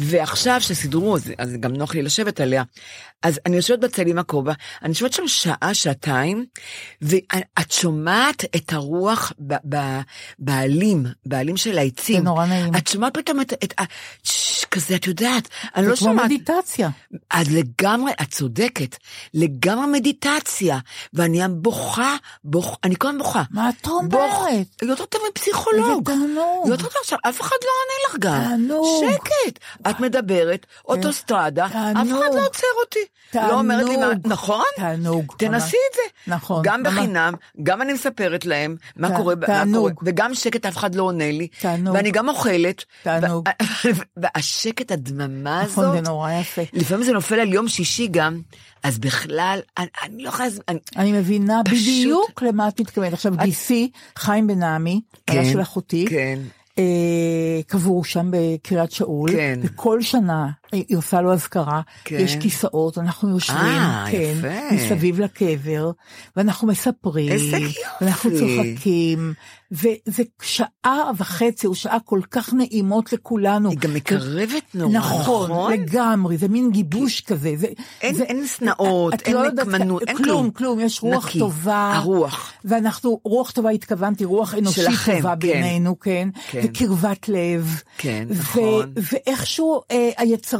[0.00, 2.62] ועכשיו שסידרו, אז, אז גם נוח לי לשבת עליה.
[3.22, 6.46] אז אני יושבת בצל עם הכובע, אני יושבת שם שעה, שעתיים,
[7.02, 9.76] ואת שומעת את הרוח ב, ב,
[10.38, 12.16] בעלים, בעלים של העצים.
[12.16, 12.76] זה נורא נעים.
[12.76, 13.82] את שומעת פתאום את, את ה...
[14.70, 16.24] כזה, את יודעת, אני זה לא כמו שומעת...
[16.24, 16.90] מדיטציה.
[17.30, 18.96] אז לגמרי, את צודקת,
[19.34, 20.78] לגמרי מדיטציה,
[21.14, 23.42] ואני בוכה, בוך, אני כל הזמן בוכה.
[23.50, 24.82] מה את אומרת?
[24.82, 26.10] יותר טוב מפסיכולוג.
[26.10, 26.68] איזה תענוג.
[26.68, 28.44] יותר טוב עכשיו, אף אחד לא עונה לך גם.
[28.50, 29.04] תענוג.
[29.14, 29.58] שקט.
[29.90, 32.22] את מדברת, אוטוסטרדה, אף אחד תענוג.
[32.22, 33.00] לא עוצר אותי.
[33.34, 34.26] לא אומרת לי מה, תענוג.
[34.26, 34.64] נכון?
[34.76, 35.34] תענוג.
[35.38, 35.76] תנסי.
[35.90, 36.32] את זה.
[36.34, 36.62] נכון.
[36.64, 36.82] גם.
[36.82, 39.92] בחינם, גם אני מספרת להם מה קורה, תענוג.
[40.04, 41.48] וגם שקט, אף אחד לא עונה לי.
[41.60, 41.94] תענוג.
[41.94, 42.84] ואני גם אוכלת.
[43.02, 43.48] תענוג.
[44.66, 45.78] והשקט, הדממה הזאת.
[45.78, 46.62] נכון, זה נורא יפה.
[46.72, 48.40] לפעמים זה נופל על יום שישי גם,
[48.82, 50.48] אז בכלל, אני, אני לא יכולה...
[50.68, 53.12] אני- אני מבינה פשוט- בדיוק למה את מתכוונת.
[53.12, 56.38] עכשיו, גיסי, חיים בן עמי, כן, של אחותי, כן.
[56.78, 56.84] אה,
[57.66, 59.60] קבור שם בקריית שאול, כן.
[59.62, 62.16] וכל שנה היא עושה לו אזכרה, כן.
[62.20, 64.74] יש כיסאות, אנחנו יושבים, אה, כן, יפה.
[64.74, 65.90] מסביב לקבר,
[66.36, 67.32] ואנחנו מספרים.
[68.00, 69.34] ואנחנו צוחקים,
[69.72, 73.70] וזה שעה וחצי, או שעה כל כך נעימות לכולנו.
[73.70, 75.72] היא גם מקרבת נורא, נכון, נכון?
[75.72, 77.52] לגמרי, זה מין גיבוש כזה.
[77.56, 77.66] זה,
[78.02, 80.50] אין- זה, אין שנאות, את אין לא נקמנות, אין כלום, כלום.
[80.50, 81.38] כלום, יש רוח נקי.
[81.38, 81.92] טובה.
[81.96, 82.52] הרוח.
[82.64, 85.36] ואנחנו, רוח טובה התכוונתי, רוח אנושית שלכם, טובה כן.
[85.40, 86.28] בינינו, כן?
[86.50, 86.60] כן.
[86.64, 87.82] וקרבת לב.
[87.98, 88.92] כן, ו- נכון.
[88.96, 90.59] ואיכשהו אה, היצרים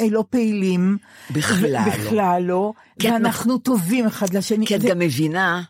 [0.00, 0.98] אה, לא פעילים.
[1.30, 1.80] בכלל לא.
[1.92, 2.72] בכלל לא.
[2.98, 4.66] כי את ואנחנו טובים אחד לשני.
[4.66, 5.62] כי את זה- גם מבינה,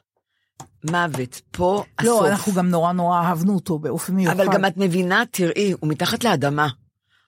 [0.91, 2.07] מוות, פה הסוף.
[2.23, 4.41] לא, אנחנו גם נורא נורא אהבנו אותו באופן מיוחד.
[4.41, 6.69] אבל גם את מבינה, תראי, הוא מתחת לאדמה.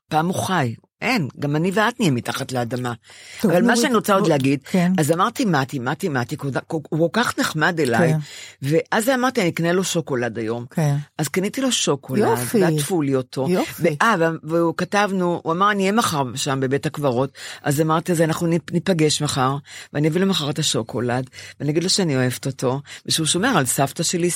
[0.08, 0.74] פעם הוא חי.
[1.02, 2.92] אין, גם אני ואת נהיה מתחת לאדמה.
[3.40, 4.92] טוב, אבל מה שאני רוצה עוד להגיד, כן.
[4.98, 6.36] אז אמרתי מתי, מתי, מתי,
[6.68, 8.18] הוא כל כך נחמד אליי, כן.
[8.62, 10.64] ואז אמרתי, אני אקנה לו שוקולד היום.
[10.70, 10.96] כן.
[11.18, 12.62] אז קניתי לו שוקולד, יופי.
[12.62, 13.46] ועטפו לי אותו.
[13.50, 13.82] יופי.
[14.00, 18.46] ואה, והוא כתבנו, הוא אמר, אני אהיה מחר שם בבית הקברות, אז אמרתי, אז אנחנו
[18.46, 19.56] ניפ- ניפגש מחר,
[19.92, 21.30] ואני אביא לו מחר את השוקולד,
[21.60, 24.30] ואני אגיד לו שאני אוהבת אותו, ושהוא שומר על סבתא שלי,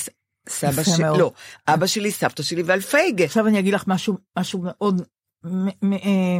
[0.49, 1.03] סבא שלי.
[1.19, 1.31] לא,
[1.67, 3.23] אבא שלי, סבתא שלי ועל פייגה.
[3.25, 5.01] עכשיו אני אגיד לך משהו, משהו מאוד,
[5.43, 6.39] מ- מ- אה,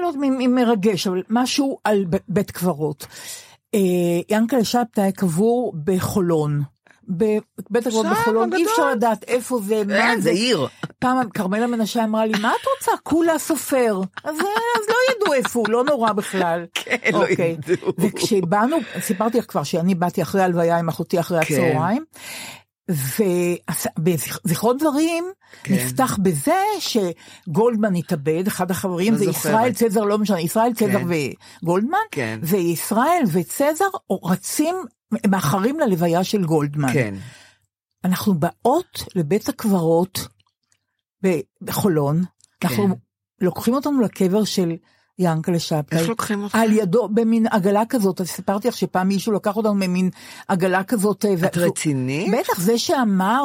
[0.00, 3.06] לא יודעת אם מרגש, אבל משהו על בית קברות.
[3.74, 3.80] אה,
[4.28, 6.62] ינקלה שבתאי קבור בחולון.
[7.08, 8.64] בבית הקברות בחולון, אי.
[8.66, 10.30] אפשר לדעת איפה זה, מה אין, זה.
[10.30, 10.66] עיר.
[10.98, 12.92] פעם כרמלה מנשה אמרה לי, מה את רוצה?
[13.02, 14.00] כולה סופר.
[14.24, 14.40] אז, אז
[14.88, 16.66] לא ידעו איפה הוא, לא נורא בכלל.
[16.74, 17.56] כן, לא אוקיי.
[17.68, 17.92] ידעו.
[17.98, 21.54] וכשבאנו, סיפרתי לך כבר שאני באתי אחרי הלוויה עם אחותי אחרי כן.
[21.54, 22.04] הצהריים,
[22.88, 25.24] ובזיכרון דברים
[25.62, 25.74] כן.
[25.74, 29.44] נפתח בזה שגולדמן התאבד, אחד החברים לא זה זוכרת.
[29.44, 31.06] ישראל צזר, לא משנה, ישראל צזר כן.
[31.62, 32.40] וגולדמן, כן.
[32.42, 33.84] וישראל וצזר
[34.24, 34.74] רצים,
[35.26, 36.92] מאחרים ללוויה של גולדמן.
[36.92, 37.14] כן.
[38.04, 40.28] אנחנו באות לבית הקברות
[41.62, 42.22] בחולון,
[42.64, 42.88] אנחנו
[43.40, 44.72] לוקחים אותנו לקבר של
[45.18, 45.98] ינקלה שבתאי.
[45.98, 46.54] איך לוקחים אותך?
[46.54, 50.10] על ידו, במין עגלה כזאת, סיפרתי לך שפעם מישהו לקח אותנו במין
[50.48, 51.24] עגלה כזאת.
[51.46, 52.32] את רצינית?
[52.32, 53.44] בטח, זה שאמר,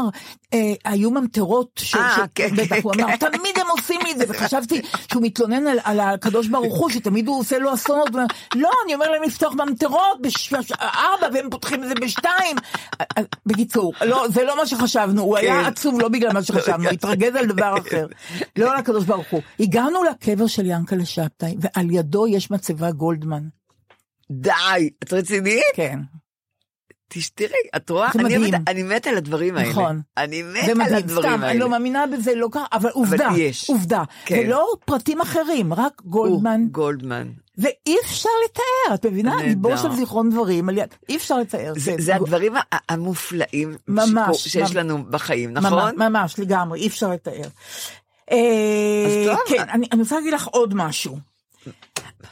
[0.53, 3.31] אה, היו ממטרות, ש- אה, ש- כן, בטח, כן, הוא אמר, כן.
[3.31, 7.27] תמיד הם עושים לי את זה, וחשבתי שהוא מתלונן על, על הקדוש ברוך הוא, שתמיד
[7.27, 8.09] הוא עושה לו אסונות,
[8.55, 12.55] לא, אני אומר להם לפתוח ממטרות בארבע, והם פותחים את זה בשתיים.
[13.01, 15.65] אה, אה, בקיצור, לא, זה לא מה שחשבנו, הוא היה כן.
[15.65, 18.05] עצוב לא בגלל מה שחשבנו, התרגז על דבר אחר,
[18.55, 19.41] לא על הקדוש ברוך הוא.
[19.59, 23.43] הגענו לקבר של ינקלה שבתאי, ועל ידו יש מצבה גולדמן.
[24.31, 24.51] די,
[25.03, 25.63] את רצינית?
[25.75, 25.99] כן.
[27.35, 28.09] תראי, את רואה?
[28.13, 28.41] זה אני מדהים.
[28.53, 29.69] אוהבת- אני מתה על הדברים האלה.
[29.69, 30.01] נכון.
[30.17, 31.59] אני זה מתה על הדברים סתם, אני האלה.
[31.59, 33.69] לא מאמינה בזה, לא ככה, אבל עובדה, יש.
[33.69, 34.03] עובדה.
[34.25, 34.39] כן.
[34.45, 37.27] ולא פרטים אחרים, רק גולדמן, הוא, גולדמן.
[37.57, 39.35] ואי אפשר לתאר, את מבינה?
[39.47, 40.69] גיבור של זיכרון דברים,
[41.09, 41.73] אי אפשר לתאר.
[41.77, 42.01] זה, כן.
[42.01, 42.53] זה הדברים
[42.89, 44.75] המופלאים ממש, שיש ממש.
[44.75, 45.95] לנו בחיים, ממש, נכון?
[45.97, 47.47] ממש, לגמרי, אי אפשר לתאר.
[48.31, 48.37] אה,
[49.07, 49.39] אז טוב.
[49.57, 51.30] כן, אני אני רוצה להגיד לך עוד משהו.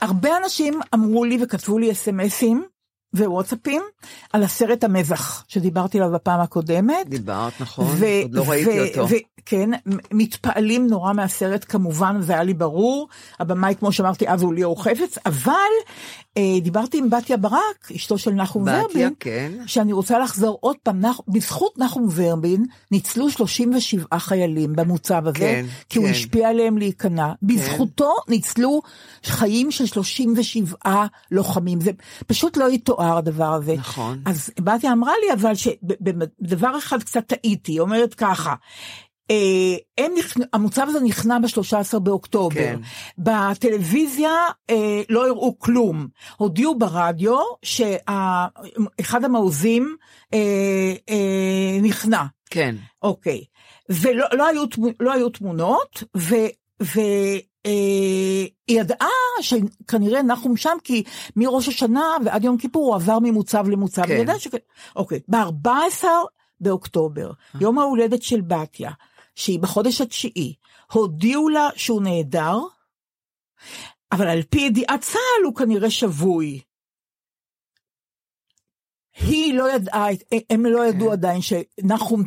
[0.01, 2.65] הרבה אנשים אמרו לי וכתבו לי אס.אם.אסים
[3.13, 3.81] ווואטסאפים
[4.33, 7.09] על הסרט המזח שדיברתי עליו בפעם הקודמת.
[7.09, 7.85] דיברת, נכון?
[7.85, 9.09] ו- עוד לא ראיתי ו- אותו.
[9.09, 9.69] ו- כן,
[10.11, 13.07] מתפעלים נורא מהסרט כמובן, זה היה לי ברור.
[13.39, 15.53] הבמאי, כמו שאמרתי, אז הוא ליאור חפץ, אבל
[16.37, 19.51] אה, דיברתי עם בתיה ברק, אשתו של נחום בתיה, ורבין, כן.
[19.65, 25.65] שאני רוצה לחזור עוד פעם, נח, בזכות נחום ורבין ניצלו 37 חיילים במוצב הזה, כן,
[25.89, 26.11] כי הוא כן.
[26.11, 27.33] השפיע עליהם להיכנע.
[27.41, 28.81] בזכותו ניצלו
[29.23, 31.91] חיים של 37 לוחמים, זה
[32.27, 33.73] פשוט לא יתואר הדבר הזה.
[33.73, 34.21] נכון.
[34.25, 38.55] אז בתיה אמרה לי אבל שבדבר אחד קצת טעיתי, היא אומרת ככה,
[39.97, 40.41] הם נכנ...
[40.53, 42.55] המוצב הזה נכנע ב-13 באוקטובר.
[42.55, 42.79] כן.
[43.17, 44.31] בטלוויזיה
[44.69, 46.07] אה, לא הראו כלום.
[46.37, 49.95] הודיעו ברדיו שאחד המעוזים
[50.33, 52.23] אה, אה, נכנע.
[52.49, 52.75] כן.
[53.01, 53.43] אוקיי.
[53.89, 54.63] ולא לא היו,
[54.99, 56.35] לא היו תמונות, ו...
[56.83, 56.99] ו
[57.65, 57.71] אה,
[58.67, 59.07] היא ידעה
[59.41, 61.03] שכנראה נחום שם, כי
[61.35, 64.05] מראש השנה ועד יום כיפור הוא עבר ממוצב למוצב.
[64.05, 64.13] כן.
[64.13, 64.53] היא ידעה שכ...
[64.95, 65.19] אוקיי.
[65.27, 66.05] ב-14
[66.61, 68.91] באוקטובר, יום ההולדת של בתיה,
[69.39, 70.55] שהיא בחודש התשיעי,
[70.91, 72.57] הודיעו לה שהוא נעדר,
[74.11, 76.61] אבל על פי ידיעת צה"ל הוא כנראה שבוי.
[79.15, 80.07] היא לא ידעה,
[80.49, 80.89] הם לא כן.
[80.89, 82.23] ידעו עדיין שנחום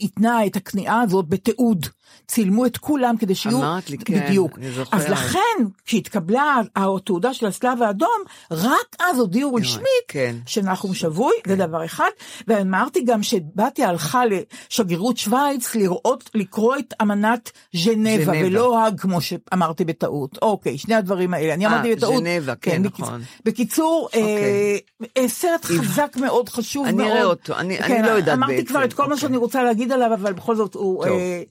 [0.00, 1.86] התנה את הכניעה הזאת בתיעוד.
[2.28, 4.58] צילמו את כולם כדי שיהיו, אמרת לי, כן, בדיוק.
[4.58, 4.94] אני זוכרת.
[5.00, 5.38] אז לכן,
[5.84, 8.08] כשהתקבלה התעודה של הצלב האדום,
[8.50, 10.36] רק אז הודיעו רשמית כן.
[10.46, 12.08] שנחום שבוי, זה דבר אחד.
[12.48, 14.22] ואמרתי גם שבתיה הלכה
[14.70, 18.32] לשגרירות שווייץ לראות, לקרוא את אמנת ז'נבה.
[18.44, 20.38] ולא האג, כמו שאמרתי בטעות.
[20.42, 21.54] אוקיי, שני הדברים האלה.
[21.54, 22.22] אני אה, אמרתי בטעות.
[22.24, 23.20] ז'נבה, כן, בקיצ- נכון.
[23.44, 24.76] בקיצור, אה,
[25.18, 27.06] אה, סרט חזק מאוד, חשוב אני מאוד.
[27.10, 29.20] אראה אותו, אני- אני כן, לא יודעת אמרתי בעצם, כבר את כל מה אוקיי.
[29.20, 31.04] שאני רוצה להגיד עליו, אבל בכל זאת הוא...
[31.04, 31.42] אה,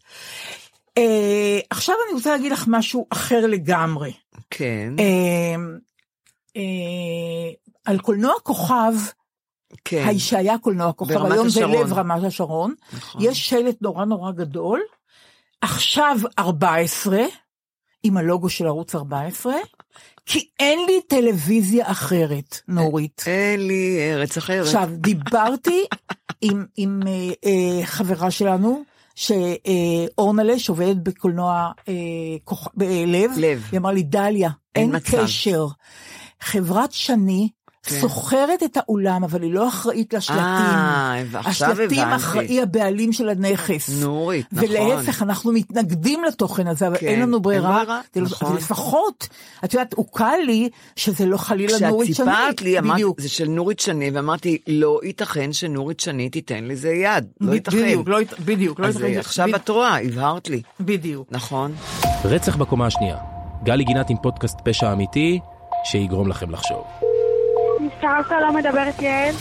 [0.97, 4.13] אה, עכשיו אני רוצה להגיד לך משהו אחר לגמרי.
[4.49, 4.93] כן.
[4.99, 5.55] אה,
[7.85, 8.93] על קולנוע כוכב,
[9.85, 10.03] כן.
[10.07, 11.65] היי שהיה קולנוע כוכב, היום זה.
[11.65, 13.21] לב רמת השרון, נכון.
[13.23, 14.81] יש שלט נורא נורא גדול,
[15.61, 17.17] עכשיו 14,
[18.03, 19.53] עם הלוגו של ערוץ 14,
[20.25, 23.23] כי אין לי טלוויזיה אחרת, נורית.
[23.25, 24.65] אין לי ארץ אחרת.
[24.65, 25.85] עכשיו, דיברתי
[26.41, 27.11] עם, עם אה,
[27.45, 28.83] אה, חברה שלנו,
[29.15, 31.93] שאורנלה, שעובדת בקולנוע אה,
[32.43, 32.67] כוכ...
[32.73, 33.67] בלב, לב.
[33.71, 35.67] היא אמרה לי, דליה, אין, אין מצב." קשר.
[36.39, 37.49] חברת שני.
[37.89, 40.41] שוכרת את האולם, אבל היא לא אחראית לשלטים.
[40.43, 42.15] אה, עכשיו השלטים הבנתי.
[42.15, 43.89] אחראי הבעלים של הנכס.
[44.01, 44.69] נורית, נכון.
[44.69, 47.83] ולהפך, אנחנו מתנגדים לתוכן הזה, אבל כן, אין לנו אין ברירה.
[48.15, 48.55] לא- נכון.
[48.55, 49.27] לפחות,
[49.65, 52.15] את יודעת, הוקל לי שזה לא חלילה נורית שני.
[52.15, 53.21] כשאת סיפרת לי, אמרת, בדיוק.
[53.21, 57.25] זה של נורית שני, ואמרתי, לא ייתכן שנורית שני תיתן לזה יד.
[57.41, 57.77] לא ייתכן.
[57.77, 59.13] בדיוק, לא לא אז ייתכן.
[59.13, 59.61] אה, עכשיו בדיוק.
[59.63, 60.61] את רואה, הבהרת לי.
[60.79, 61.27] בדיוק.
[61.31, 61.75] נכון.
[62.25, 63.17] רצח בקומה השנייה.
[63.63, 65.39] גלי גינת עם פודקאסט פשע אמיתי,
[65.83, 67.02] שיגרום לכם לחשוב.
[68.03, 69.35] משטרה שלום, מדברת יעל.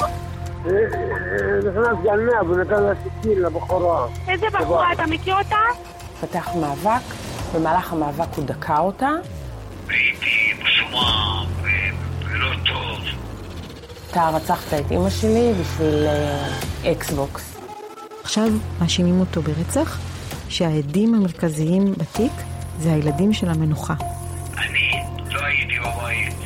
[1.58, 4.06] נכנס גנב, הוא נתן לה סכין לבחורה.
[4.28, 5.56] איזה בחורה, אתה מכיר אותה?
[6.20, 7.02] פתח מאבק,
[7.54, 9.10] במהלך המאבק הוא דקר אותה.
[9.88, 11.46] הייתי מסומם
[12.24, 12.98] ולא טוב.
[14.10, 17.58] אתה רצחת את אימא שלי בשביל אה, אקסבוקס.
[18.22, 18.48] עכשיו
[18.80, 19.98] מאשימים אותו ברצח,
[20.48, 22.32] שהעדים המרכזיים בתיק
[22.78, 23.94] זה הילדים של המנוחה.
[24.58, 26.41] אני לא הייתי בבית.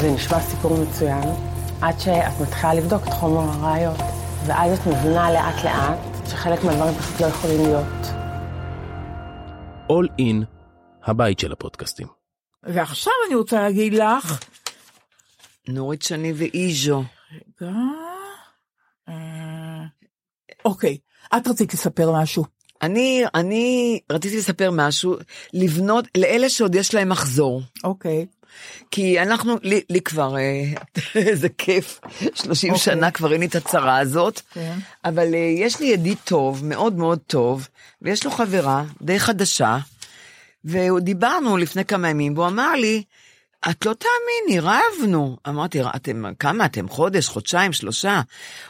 [0.00, 1.28] זה נשמע סיפור מצוין,
[1.82, 3.96] עד שאת מתחילה לבדוק את חומר הראיות,
[4.46, 5.98] ואז את מבינה לאט לאט
[6.30, 8.06] שחלק מהדברים פשוט לא יכולים להיות.
[9.88, 10.44] All in,
[11.04, 12.06] הבית של הפודקאסטים.
[12.62, 14.44] ועכשיו אני רוצה להגיד לך,
[15.68, 17.02] נורית שני ואיז'ו.
[17.62, 17.72] רגע,
[19.08, 19.84] אה,
[20.64, 20.98] אוקיי,
[21.36, 22.44] את רצית לספר משהו.
[22.82, 25.16] אני, אני רציתי לספר משהו,
[25.52, 27.62] לבנות, לאלה שעוד יש להם מחזור.
[27.84, 28.26] אוקיי.
[28.90, 30.64] כי אנחנו, לי, לי כבר, אה,
[31.28, 32.00] איזה כיף,
[32.34, 32.84] 30 אוקיי.
[32.84, 34.78] שנה כבר אין לי את הצרה הזאת, כן.
[35.04, 37.68] אבל אה, יש לי ידיד טוב, מאוד מאוד טוב,
[38.02, 39.78] ויש לו חברה די חדשה,
[40.64, 43.02] ודיברנו לפני כמה ימים, והוא אמר לי,
[43.70, 45.36] את לא תאמיני, רבנו.
[45.48, 46.88] אמרתי, אתם, כמה אתם?
[46.88, 48.20] חודש, חודשיים, שלושה?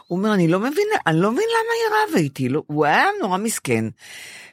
[0.07, 2.49] הוא אומר, אני לא מבין, אני לא מבין למה היא רבה איתי.
[2.49, 3.84] לא, הוא היה נורא מסכן.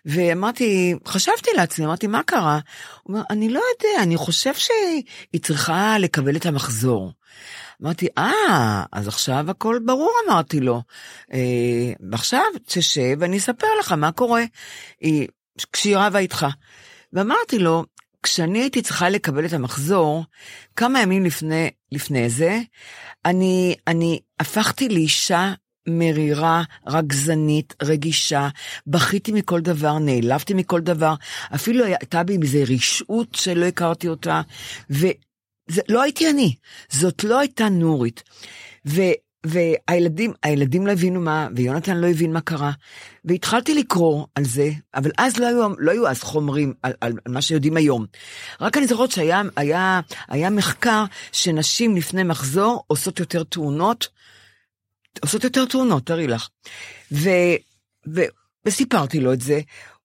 [0.06, 2.60] ואמרתי, חשבתי לעצמי, אמרתי, מה קרה?
[3.04, 7.12] הוא אומר, אני לא יודע, אני חושב שהיא צריכה לקבל את המחזור.
[7.82, 10.82] אמרתי, אה, אז עכשיו הכל ברור, אמרתי לו.
[11.34, 14.44] אה, ועכשיו תשב ואני אספר לך מה קורה
[15.02, 15.28] היא,
[15.74, 16.46] כשהיא רבה איתך.
[17.14, 17.86] ואמרתי לו,
[18.24, 20.24] כשאני הייתי צריכה לקבל את המחזור,
[20.76, 22.60] כמה ימים לפני, לפני זה,
[23.26, 25.54] אני, אני הפכתי לאישה
[25.88, 28.50] מרירה, רגזנית, רגישה,
[28.88, 31.14] בכיתי מכל דבר, נעלבתי מכל דבר,
[31.56, 34.42] אפילו הייתה בי איזה רשעות שלא הכרתי אותה,
[34.90, 36.56] וזה לא הייתי אני,
[36.90, 38.24] זאת לא הייתה נורית.
[38.88, 39.02] ו,
[39.46, 42.72] והילדים, הילדים לא הבינו מה, ויונתן לא הבין מה קרה,
[43.26, 47.34] והתחלתי לקרוא על זה, אבל אז לא היו, לא היו אז חומרים על, על, על
[47.34, 48.06] מה שיודעים היום.
[48.62, 54.08] רק אני זוכרת שהיה היה, היה מחקר שנשים לפני מחזור עושות יותר תאונות,
[55.22, 56.48] עושות יותר תאונות, תארי לך.
[57.12, 57.30] ו,
[58.16, 58.22] ו,
[58.66, 59.60] וסיפרתי לו את זה,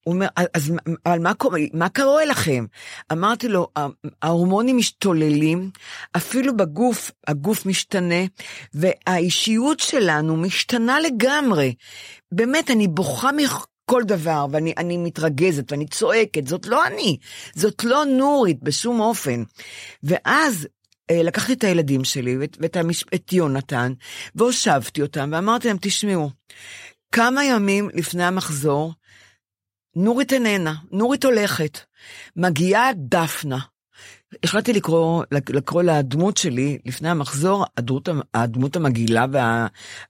[0.04, 0.72] הוא אומר, אז
[1.06, 1.32] אבל מה,
[1.72, 2.64] מה קורה לכם?
[3.12, 3.68] אמרתי לו,
[4.22, 5.70] ההורמונים משתוללים,
[6.16, 8.24] אפילו בגוף, הגוף משתנה,
[8.74, 11.74] והאישיות שלנו משתנה לגמרי.
[12.32, 17.16] באמת, אני בוכה מכל דבר, ואני אני מתרגזת, ואני צועקת, זאת לא אני,
[17.54, 19.42] זאת לא נורית בשום אופן.
[20.02, 20.66] ואז
[21.12, 23.04] לקחתי את הילדים שלי ואת, ואת המש...
[23.14, 23.92] את יונתן,
[24.34, 26.30] והושבתי אותם, ואמרתי להם, תשמעו,
[27.12, 28.92] כמה ימים לפני המחזור,
[29.96, 31.78] נורית איננה, נורית הולכת.
[32.36, 33.58] מגיעה דפנה.
[34.44, 39.26] החלטתי לקרוא, לקרוא לדמות שלי לפני המחזור, הדמות, הדמות המגעילה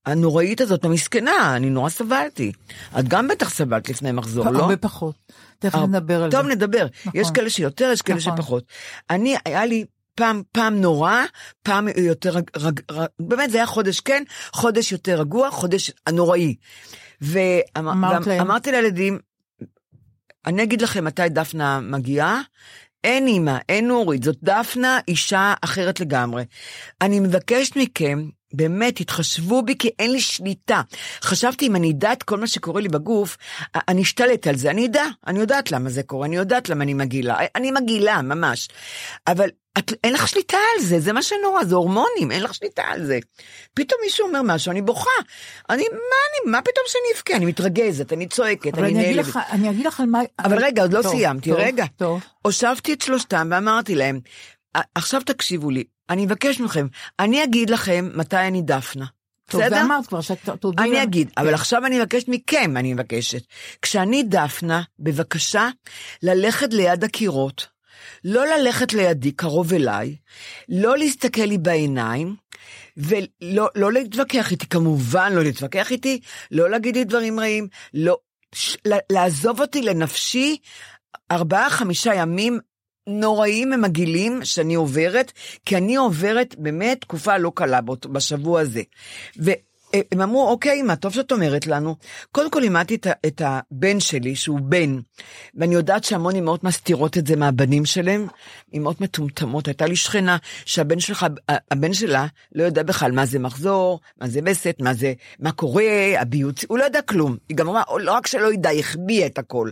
[0.07, 2.53] והנוראית הזאת, המסכנה, אני נורא סבלתי.
[2.98, 4.59] את גם בטח סבלת לפני מחזור, לא?
[4.59, 5.14] הרבה פחות.
[5.59, 6.36] תכף הר- נדבר על זה.
[6.36, 6.86] טוב, נדבר.
[7.07, 7.20] נכון.
[7.20, 8.36] יש כאלה שיותר, יש כאלה נכון.
[8.36, 8.64] שפחות.
[9.11, 9.84] אני, היה לי
[10.20, 11.14] פעם, פעם נורא,
[11.62, 16.54] פעם יותר, רג, רג, רג, באמת זה היה חודש כן, חודש יותר רגוע, חודש הנוראי.
[17.20, 19.18] ואמרתי לילדים,
[20.46, 22.40] אני אגיד לכם מתי דפנה מגיעה,
[23.04, 26.44] אין אימא, אין נורית, זאת דפנה אישה אחרת לגמרי.
[27.00, 30.80] אני מבקשת מכם, באמת, תתחשבו בי כי אין לי שליטה.
[31.22, 33.36] חשבתי אם אני אדע את כל מה שקורה לי בגוף,
[33.88, 36.94] אני אשתלט על זה, אני אדע, אני יודעת למה זה קורה, אני יודעת למה אני
[36.94, 38.68] מגעילה, אני מגעילה, ממש.
[39.26, 39.48] אבל
[39.78, 43.07] את, אין לך שליטה על זה, זה מה שנורא, זה הורמונים, אין לך שליטה על
[43.07, 43.18] זה.
[43.74, 45.11] פתאום מישהו אומר משהו, אני בוכה.
[45.70, 47.36] אני, מה אני, מה פתאום שאני אבכה?
[47.36, 49.28] אני מתרגזת, אני צועקת, אבל אני נעלבת.
[49.28, 50.20] לך, אני אגיד לך על מה...
[50.38, 51.84] אבל רגע, עוד לא טוב, סיימתי, טוב, רגע.
[51.96, 52.20] טוב.
[52.42, 54.20] הושבתי את שלושתם ואמרתי להם,
[54.76, 56.86] "ע- עכשיו תקשיבו לי, אני מבקש מכם,
[57.18, 59.06] אני אגיד לכם מתי אני דפנה.
[59.50, 59.76] טוב, בסדר?
[59.76, 61.02] זה אמרת כבר, שתודיעי אני.
[61.02, 61.54] אגיד, אבל.
[61.54, 63.42] עכשיו אני מבקשת מכם, אני מבקשת.
[63.82, 65.68] כשאני דפנה, בבקשה
[66.22, 67.66] ללכת ליד הקירות,
[68.24, 70.16] לא ללכת לידי, קרוב אליי,
[70.68, 72.36] לא להסתכל לי בעיניים,
[72.96, 78.16] ולא לא להתווכח איתי, כמובן לא להתווכח איתי, לא להגיד לי דברים רעים, לא,
[78.54, 78.76] ש,
[79.12, 80.56] לעזוב אותי לנפשי
[81.30, 82.61] ארבעה, חמישה ימים
[83.11, 85.32] נוראים ומגעילים שאני עוברת,
[85.66, 87.80] כי אני עוברת באמת תקופה לא קלה
[88.12, 88.82] בשבוע הזה.
[89.97, 91.97] והם אמרו, אוקיי, מה טוב שאת אומרת לנו.
[92.32, 94.99] קודם כל לימדתי את, את הבן שלי, שהוא בן,
[95.55, 98.26] ואני יודעת שהמון אמהות מסתירות את זה מהבנים שלהם,
[98.74, 99.68] אמהות מטומטמות.
[99.68, 101.26] הייתה לי שכנה שהבן שלך,
[101.70, 105.84] הבן שלה לא יודע בכלל מה זה מחזור, מה זה וסת, מה זה, מה קורה,
[106.18, 107.36] הביוץ, הוא לא יודע כלום.
[107.49, 109.70] היא גם אמרה, לא רק שלא ידע, החביאה את הכל.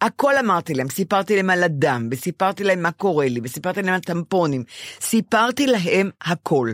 [0.00, 4.00] הכל אמרתי להם, סיפרתי להם על הדם, וסיפרתי להם מה קורה לי, וסיפרתי להם על
[4.00, 4.64] טמפונים.
[5.00, 6.72] סיפרתי להם הכל.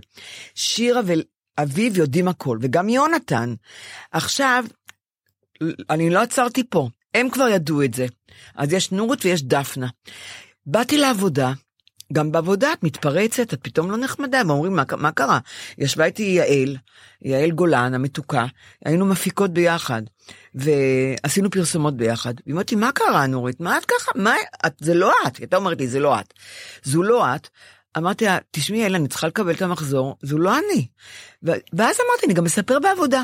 [0.55, 1.01] שירה
[1.59, 3.55] ואביב יודעים הכל, וגם יונתן.
[4.13, 4.65] עכשיו,
[5.91, 8.07] אני לא עצרתי פה, הם כבר ידעו את זה.
[8.57, 9.89] אז יש נורית ויש דפנה.
[10.67, 11.53] באתי לעבודה,
[12.13, 15.39] גם בעבודה את מתפרצת, את פתאום לא נחמדה, ואומרים, מה, מה קרה?
[15.79, 16.77] ישבה איתי יעל,
[17.23, 18.47] יעל גולן המתוקה,
[18.85, 20.03] היינו מפיקות ביחד,
[20.55, 22.35] ועשינו פרסומות ביחד.
[22.47, 23.61] והיא אומרת לי, מה קרה נורית?
[23.61, 24.13] מה את ככה?
[24.15, 24.35] מה,
[24.67, 25.37] את, זה לא את.
[25.37, 26.35] היא הייתה אומרת לי, זה לא את.
[26.83, 27.49] זו לא את.
[27.99, 30.87] אמרתי לה, תשמעי יעל, אני צריכה לקבל את המחזור, זו לא אני.
[31.43, 33.23] ואז אמרתי, אני גם מספר בעבודה.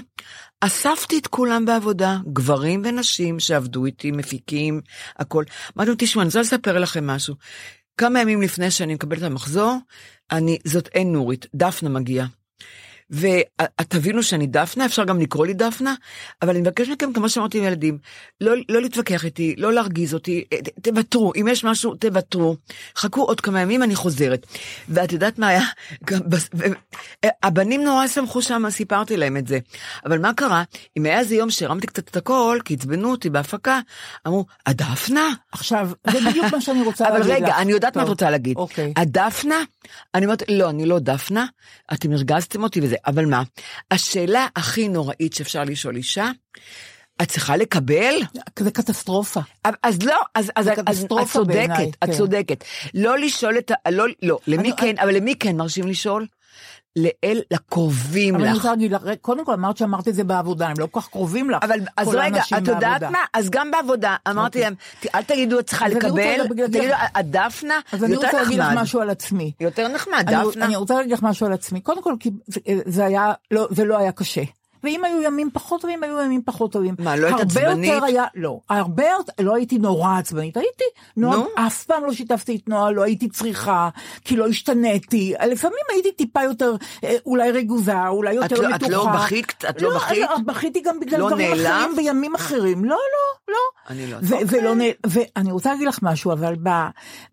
[0.61, 4.81] אספתי את כולם בעבודה, גברים ונשים שעבדו איתי, מפיקים,
[5.17, 5.45] הכל.
[5.77, 7.35] אמרתי להם, תשמעו, אני רוצה לספר לכם משהו.
[7.97, 9.77] כמה ימים לפני שאני מקבלת את המחזור,
[10.33, 12.27] אני, זאת אין נורית, דפנה מגיעה.
[13.11, 15.95] ותבינו שאני דפנה, אפשר גם לקרוא לי דפנה,
[16.43, 17.99] אבל אני מבקש מכם, כמו שאמרתי לילדים,
[18.41, 22.57] לא, לא להתווכח איתי, לא להרגיז אותי, ת- תוותרו, אם יש משהו, תוותרו.
[22.97, 24.47] חכו עוד כמה ימים, אני חוזרת.
[24.89, 25.63] ואת יודעת מה היה?
[26.05, 26.21] גם
[27.43, 29.59] הבנים נורא שמחו שם, סיפרתי להם את זה.
[30.07, 30.63] אבל מה קרה?
[30.97, 33.81] אם היה איזה יום שהרמתי קצת את הכל, כי עצבנו אותי בהפקה,
[34.27, 35.29] אמרו, הדפנה?
[35.53, 37.55] עכשיו, זה בדיוק מה שאני רוצה אבל להגיד רגע, לך.
[37.59, 38.57] אני יודעת מה את טוב, רוצה להגיד.
[38.57, 38.93] אוקיי.
[38.97, 39.63] הדפנה?
[40.15, 41.47] אני אומרת, לא, אני לא דפנה,
[41.93, 43.43] אתם הרגזתם אותי וזה, אבל מה?
[43.91, 46.31] השאלה הכי נוראית שאפשר לשאול אישה,
[47.23, 48.15] את צריכה לקבל?
[48.59, 49.41] זה קטסטרופה.
[49.83, 52.13] אז לא, אז, אז, אז את צודקת, בעיניי, את כן.
[52.13, 52.65] צודקת.
[52.95, 53.91] לא לשאול את ה...
[53.91, 56.27] לא, לא, למי אני- כן, אבל למי כן מרשים לשאול?
[56.97, 58.57] לאל, לקרובים אבל אני לך.
[58.57, 61.51] רוצה להגיד לך, קודם כל אמרת שאמרת את זה בעבודה, הם לא כל כך קרובים
[61.51, 61.59] לך.
[61.63, 63.03] אבל אז רגע, את יודעת.
[63.03, 63.19] מה?
[63.35, 64.63] אז גם בעבודה, אמרתי אוקיי.
[64.63, 66.79] להם, "ת- אל תגידו את צריכה אז אני לקבל, תגידו,
[67.15, 68.83] הדפנה, אז זה אני יותר רוצה להגיד לך נחמד.
[68.83, 69.53] משהו על עצמי.
[69.61, 70.65] יותר נחמד, אני- דפנה.
[70.65, 71.81] אני רוצה להגיד לך משהו על עצמי.
[71.81, 72.15] קודם כל,
[72.87, 74.43] זה היה, לא, זה לא היה קשה.
[74.85, 76.95] ואם היו ימים פחות טובים, היו ימים פחות טובים.
[76.99, 78.03] מה, לא היית עצבנית?
[78.03, 79.05] היה, לא, הרבה
[79.41, 80.85] לא הייתי נורא עצבנית, הייתי,
[81.17, 81.47] נועה, נו.
[81.55, 83.89] אף פעם לא שיתפתי את נועה, לא הייתי צריכה,
[84.25, 85.35] כי לא השתניתי.
[85.51, 86.75] לפעמים הייתי טיפה יותר,
[87.05, 88.87] אה, אולי רגוזה, אולי יותר את לא- מתוחה.
[88.87, 89.65] את לא בכית?
[89.71, 90.25] את לא בכית?
[90.31, 91.67] אז בכיתי גם בגלל לא דברים נעלב?
[91.67, 92.85] אחרים בימים אחרים.
[92.85, 93.59] לא, לא, לא.
[93.91, 94.17] אני לא...
[94.23, 94.81] ו- ולא נ...
[95.07, 96.69] ואני רוצה להגיד לך משהו, אבל ב...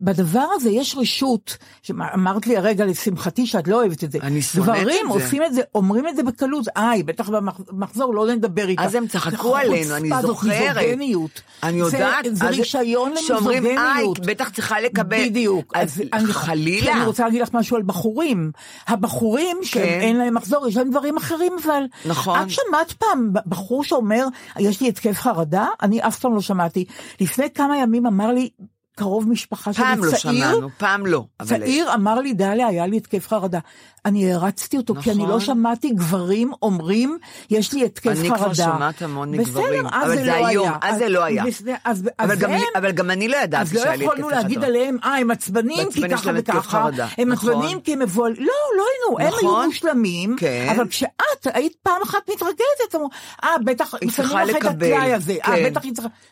[0.02, 4.20] בדבר הזה יש רשות, שאמרת לי הרגע לשמחתי שאת לא אוהבת את זה.
[4.22, 5.14] אני שונאת את גברים זה.
[5.14, 8.84] עושים את זה, אומרים את זה בקלות, איי, בטח במחזור לא נדבר איתה.
[8.84, 10.76] אז הם צחקו עלינו, אני זאת זוכרת.
[10.78, 11.42] מיזוגניות.
[11.64, 12.26] אני זה- יודעת.
[12.32, 14.20] זה אז רישיון שאומרים, איי, למיזוגניות.
[14.20, 15.26] בטח צריכה לקבל.
[15.30, 15.74] בדיוק.
[15.76, 16.94] אז אני- חלילה.
[16.98, 18.52] אני רוצה להגיד לך משהו על בחורים.
[18.88, 19.66] הבחורים כן.
[19.66, 21.84] שאין להם מחזור, יש להם דברים אחרים אבל.
[22.06, 22.40] נכון.
[22.42, 24.28] את שמעת פעם בחור שאומר,
[24.60, 25.68] יש לי התקף חרדה?
[25.82, 26.86] אני אף פעם לא שמעתי.
[27.22, 28.50] לפני כמה ימים אמר לי,
[28.98, 30.18] קרוב משפחה שלי פעם לא צעיר,
[30.52, 31.24] שמענו, פעם לא.
[31.40, 33.60] אבל- צעיר אמר לי, דליה, היה לי התקף חרדה.
[34.06, 35.30] אני הרצתי אותו, כי אני נכון.
[35.32, 37.18] לא שמעתי גברים אומרים,
[37.50, 38.36] יש לי התקף אני חרדה.
[38.44, 39.84] כבר שומעת המון מגברים.
[39.86, 40.78] בסדר, אז אבל זה זה לא היום, היה.
[40.82, 41.44] אז זה לא היה.
[41.46, 44.04] בסדר, אז- אבל אז גם- הם- אבל גם אני לא ידעתי אז לא שהיה לי
[44.04, 44.68] יכולנו התקף להגיד חרדה.
[44.68, 46.90] עליהם, אה, הם עצבנים כי ככה וככה.
[47.18, 47.50] הם נכון.
[47.54, 48.84] עצבנים כי הם מבוהלים, לא, לא
[49.14, 49.60] היינו, הם נכון.
[49.62, 50.68] היו מושלמים, כן.
[50.76, 51.10] אבל כשאת
[51.54, 53.10] היית פעם אחת מתרגזת, אמרו,
[53.44, 55.74] אה, בטח, היא צריכה לקבל, אה, כן.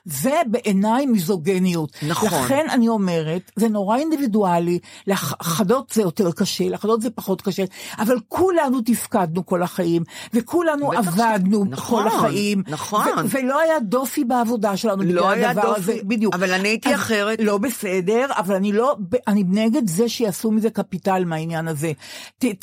[0.06, 1.90] זה בעיניי מיזוגניות.
[2.08, 2.30] נכון.
[2.56, 7.64] לכן אני אומרת, זה נורא אינדיבידואלי, לאחדות זה יותר קשה, לאחדות זה פחות קשה,
[7.98, 10.04] אבל כולנו תפקדנו כל החיים,
[10.34, 13.06] וכולנו בטח ש- עבדנו נכון, כל החיים, נכון.
[13.26, 16.34] ו- ולא היה דופי בעבודה שלנו לא בגלל הדבר דופי, הזה, בדיוק.
[16.36, 17.40] אבל אני הייתי אחרת.
[17.42, 18.96] לא בסדר, אבל אני לא,
[19.28, 21.92] אני נגד זה שיעשו מזה קפיטל מהעניין הזה.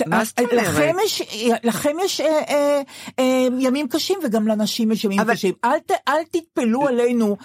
[0.06, 0.52] מה זאת אומרת?
[0.66, 1.22] לכם יש,
[1.64, 2.80] לכם יש אה, אה,
[3.18, 3.24] אה,
[3.58, 5.54] ימים קשים וגם לנשים יש ימים אבל- קשים.
[5.64, 7.36] אל, ת, אל תתפלו עלינו.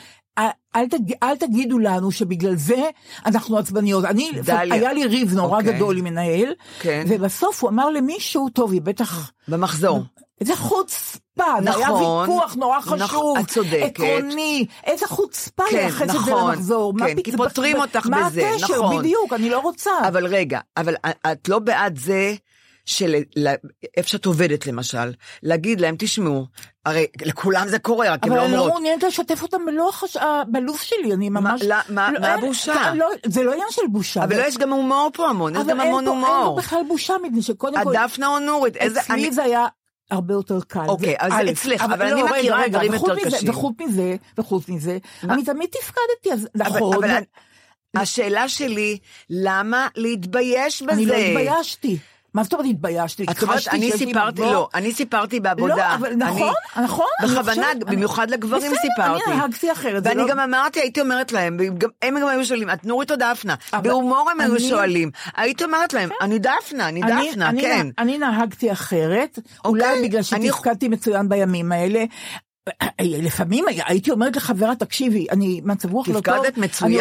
[0.76, 2.90] אל, תג, אל תגידו לנו שבגלל זה
[3.26, 4.06] אנחנו עצבניות.
[4.06, 4.76] אני, דליה.
[4.76, 5.74] היה לי ריב נורא אוקיי.
[5.74, 7.04] גדול עם מנהל, כן.
[7.08, 9.32] ובסוף הוא אמר למישהו, טוב, היא בטח...
[9.48, 10.04] במחזור.
[10.42, 13.82] איזה חוצפה, זה היה נכון, ויכוח נורא נכון, חשוב, את צודקת.
[13.84, 18.08] עקרוני, איזה חוצפה כן, לייחס את זה נכון, למחזור, מה כן, כי פתאום- פותרים אותך
[18.08, 19.00] מה בזה, הקשר, נכון.
[19.00, 19.92] בדיוק, אני לא רוצה.
[20.08, 20.96] אבל רגע, אבל
[21.32, 22.34] את לא בעד זה
[22.86, 23.16] של...
[23.98, 25.12] איפה שאת עובדת למשל,
[25.44, 26.46] להגיד להם, תשמעו,
[26.88, 28.72] הרי לכולם זה קורה, רק הם אבל לא אני לא אומרות.
[28.74, 29.58] מעוניינת לשתף אותם
[30.48, 31.62] בלוף שלי, אני ממש...
[31.64, 32.94] לא- מה- לא, אין- הבושה?
[32.94, 34.24] לא, זה לא עניין של בושה.
[34.24, 36.56] אבל יש גם הומור פה המון, יש אבל גם אין המון פה- אין הומור.
[36.56, 37.96] פה בכלל בושה, מפני שקודם כל...
[37.98, 39.00] הדפנה או נורית, איזה...
[39.02, 39.66] אצלי אני- זה היה
[40.12, 40.86] הרבה יותר קל.
[40.88, 43.50] אוקיי, אז אצלך, אבל לא, אני מכירה דברים יותר קשים.
[43.50, 46.96] וחוץ מזה, וחוץ מזה, אני תמיד תפקדתי, אז אבל- נכון.
[47.04, 47.22] אבל-
[47.98, 48.98] השאלה שלי,
[49.30, 50.92] למה להתבייש בזה?
[50.92, 51.98] אני לא התביישתי.
[52.34, 53.24] מה זאת אומרת התביישתי?
[53.32, 54.42] את אומרת, אני סיפרתי?
[54.42, 55.76] לא, אני סיפרתי בעבודה.
[55.76, 56.54] לא, אבל נכון,
[56.84, 57.06] נכון.
[57.24, 59.24] בכוונה, במיוחד לגברים בסדר, סיפרתי.
[59.28, 60.04] אני נהגתי אחרת.
[60.06, 61.58] ואני לא- גם אמרתי, הייתי אומרת להם,
[62.02, 63.56] הם גם היו שואלים, את נורית או דפנה?
[63.84, 65.12] בהומור הם היו שואלים.
[65.36, 67.88] הייתי אומרת להם, אני דפנה, אני דפנה, כן.
[67.98, 72.04] אני נהגתי אחרת, אולי בגלל אני- שתפקדתי מצוין בימים האלה.
[73.02, 76.92] לפעמים הייתי אומרת לחברה, תקשיבי, אני מצב רוח לא טוב, תפקדת אני מצוין?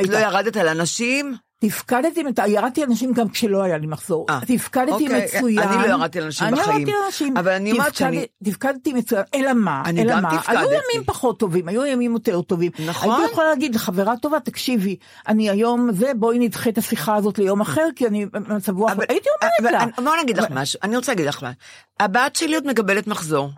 [0.00, 0.08] את.
[0.08, 1.36] לא ירדת על אנשים?
[1.66, 4.26] תפקדתי, ירדתי אנשים גם כשלא היה לי מחזור.
[4.46, 5.58] תפקדתי אוקיי, מצוין.
[5.68, 6.76] אני לא ירדתי אנשים אני בחיים.
[6.76, 7.36] ירדתי על אנשים.
[7.36, 9.82] אבל אני אומרת שאני- תפקדתי מצוין, אלא מה?
[9.86, 10.30] אני אלא גם מה?
[10.38, 10.58] תפקדתי.
[10.58, 12.70] היו ימים פחות טובים, היו ימים יותר טובים.
[12.86, 13.10] נכון.
[13.12, 14.96] הייתי יכולה להגיד לחברה טובה, תקשיבי,
[15.28, 19.28] אני היום זה, בואי נדחה את השיחה הזאת ליום אחר, כי אני במצב רוח, הייתי
[19.60, 19.82] אומרת לה.
[19.82, 21.54] אני- בואי נגיד לך משהו, אני רוצה להגיד לך משהו.
[22.00, 23.50] הבת שלי עוד מקבלת מחזור.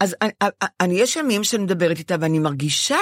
[0.00, 0.30] אז אני,
[0.80, 2.98] אני, יש ימים שאני מדברת איתה ואני מרגישה,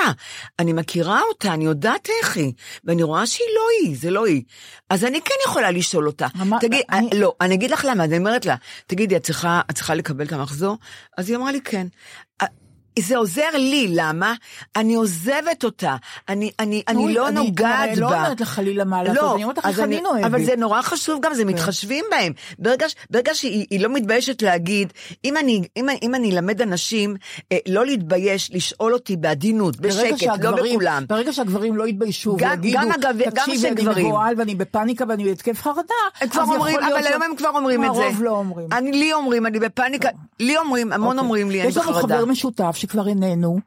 [0.59, 2.53] אני מכירה אותה, אני יודעת איך היא,
[2.84, 4.43] ואני רואה שהיא לא היא, זה לא היא.
[4.90, 6.26] אז אני כן יכולה לשאול אותה.
[6.61, 7.11] תגיד, אני...
[7.14, 10.32] לא, אני אגיד לך למה, אני אומרת לה, תגידי, את צריכה, את צריכה לקבל את
[10.32, 10.78] המחזור?
[11.18, 11.86] אז היא אמרה לי כן.
[12.99, 14.34] זה עוזר לי, למה?
[14.76, 15.97] אני עוזבת אותה,
[16.28, 18.16] אני, אני, אני נורית, לא אני נוגעת הרי לא בה.
[18.16, 20.24] אומרת לך חלילה מה לעשות, לא, אני אומרת לך איך אני נוהגת.
[20.24, 22.32] אבל זה נורא חשוב גם, זה מתחשבים בהם.
[22.59, 24.93] ברגע, ברגע שהיא היא לא מתביישת להגיד,
[25.24, 27.16] אם אני, אם, אני- אם אני אלמד אנשים
[27.53, 31.05] אה, לא להתבייש, לשאול אותי בעדינות, בשקט, לא שהגברים- בכולם.
[31.09, 35.05] ברגע שהגברים לא יתביישו גם- ויגידו, גם אגב, גם תקשיבי, אני גברים." מבוהל ואני בפאניקה
[35.09, 35.82] ואני בהתקף חרדה,
[36.30, 38.03] כבר אומרים, אבל היום הם כבר אומרים את זה.
[38.03, 38.66] הרוב לא אומרים.
[38.72, 40.09] אני, לי אומרים, אני בפאניקה,
[40.40, 41.20] לי אומרים, המון אוקיי.
[41.20, 42.14] אומרים לי, אני יש לנו בחרדה.
[42.16, 43.59] חבר משותף שכבר איננו,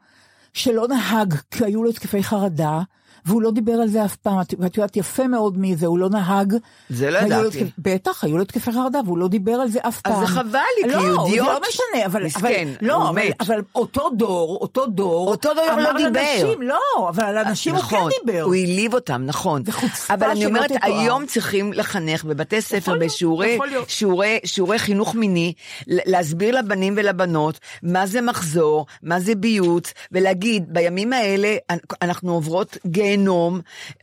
[0.52, 2.80] שלא נהג כי היו לו התקפי חרדה,
[3.26, 6.08] והוא לא דיבר על זה אף פעם, את- יודעת יפה מאוד מי זה, הוא לא
[6.08, 6.54] נהג.
[6.90, 7.64] זה לא לו ידעתי.
[7.78, 10.20] בטח, היו לו התקפי חרדה, והוא לא דיבר על זה אף אז פעם.
[10.20, 10.42] זה חבל
[10.78, 11.46] לי, כי לא, הוא זה אידיוט.
[11.48, 12.24] לא משנה, אבל...
[12.24, 13.34] מסכן, אבל, לא, הוא אבל, מת.
[13.40, 16.54] אבל אותו דור, אותו דור, אותו דור לא דיבר.
[16.60, 18.42] לא, אבל על אנשים הוא נכון, כן דיבר.
[18.42, 19.62] הוא העליב אותם, נכון.
[20.10, 20.98] אבל אני אומרת, תתואר.
[21.00, 23.58] היום צריכים לחנך בבתי ספר, בשיעורי.
[23.88, 25.52] שיעורי, שיעורי חינוך מיני,
[25.86, 32.76] להסביר לבנים ולבנות מה זה מחזור, מה זה ביוץ, ולהגיד, בימים האלה אנ- אנחנו עוברות
[33.16, 33.60] גיהנום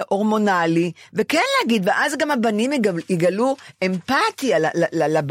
[0.09, 3.55] הורמונלי, וכן להגיד, ואז גם הבנים יגל- יגלו
[3.85, 4.57] אמפתיה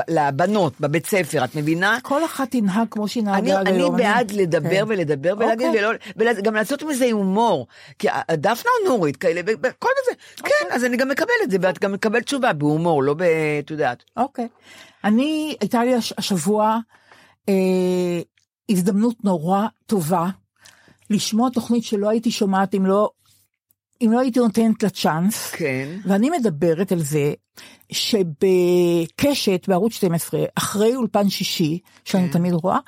[0.08, 1.98] לבנות בבית ספר, את מבינה?
[2.02, 3.96] כל אחת תנהג כמו שהיא נהגה עד אני היום.
[3.96, 4.84] בעד לדבר כן.
[4.88, 6.34] ולדבר ולהגיד, אוקיי.
[6.38, 7.66] וגם לעשות מזה הומור.
[7.98, 10.52] כי דפנה נורית כאלה, וכל זה, אוקיי.
[10.60, 13.22] כן, אז אני גם מקבלת את זה, ואת גם מקבלת תשובה בהומור, לא ב...
[13.64, 14.04] את יודעת.
[14.16, 14.48] אוקיי.
[15.04, 16.78] אני, הייתה לי הש- השבוע
[17.48, 17.54] אה,
[18.70, 20.26] הזדמנות נורא טובה
[21.10, 23.10] לשמוע תוכנית שלא הייתי שומעת אם לא,
[24.04, 25.50] אם לא הייתי נותנת לה צ'אנס.
[25.50, 25.88] כן.
[26.06, 27.32] ואני מדברת על זה
[27.92, 32.32] שבקשת, בערוץ 12, אחרי אולפן שישי, שאני כן.
[32.32, 32.78] תמיד רואה,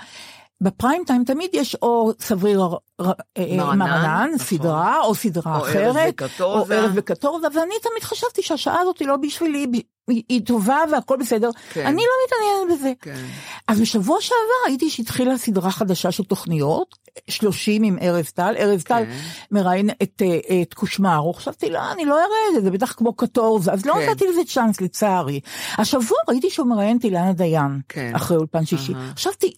[0.61, 2.69] בפריים טיים תמיד יש או סבריר
[3.01, 3.07] אה,
[3.39, 4.47] מרנן, מרנן, נכון.
[4.47, 6.23] סדרה, או סדרה או אחרת.
[6.41, 9.67] או ערב בקטורזה, ואני תמיד חשבתי שהשעה הזאת היא לא בשבילי,
[10.09, 11.87] היא, טובה והכל בסדר, כן.
[11.87, 12.93] אני לא מתעניינת בזה.
[13.01, 13.25] כן.
[13.69, 16.97] אז בשבוע שעבר ראיתי שהתחילה סדרה חדשה של תוכניות,
[17.31, 19.19] 30 עם ארז טל, ארז טל כן.
[19.51, 23.13] מראיין את, אה, את קושמרו, חשבתי לא, אני לא אראה את זה, זה בטח כמו
[23.13, 24.11] קטורזה, אז לא כן.
[24.11, 25.41] נתתי לזה צ'אנס לצערי.
[25.79, 28.13] השבוע ראיתי שהוא מראיין את אילנה דיין, כן.
[28.17, 28.93] אחרי אולפן שישי.
[29.17, 29.55] חשבתי,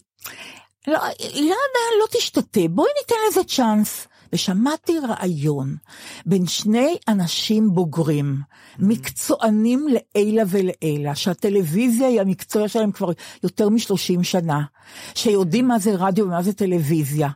[0.87, 4.07] לא, אילנה דיין לא תשתתה, בואי ניתן לזה צ'אנס.
[4.33, 5.75] ושמעתי רעיון
[6.25, 8.37] בין שני אנשים בוגרים,
[8.79, 13.11] מקצוענים לעילה ולעילה, שהטלוויזיה היא המקצוע שלהם כבר
[13.43, 14.61] יותר מ-30 שנה,
[15.15, 17.29] שיודעים מה זה רדיו ומה זה טלוויזיה.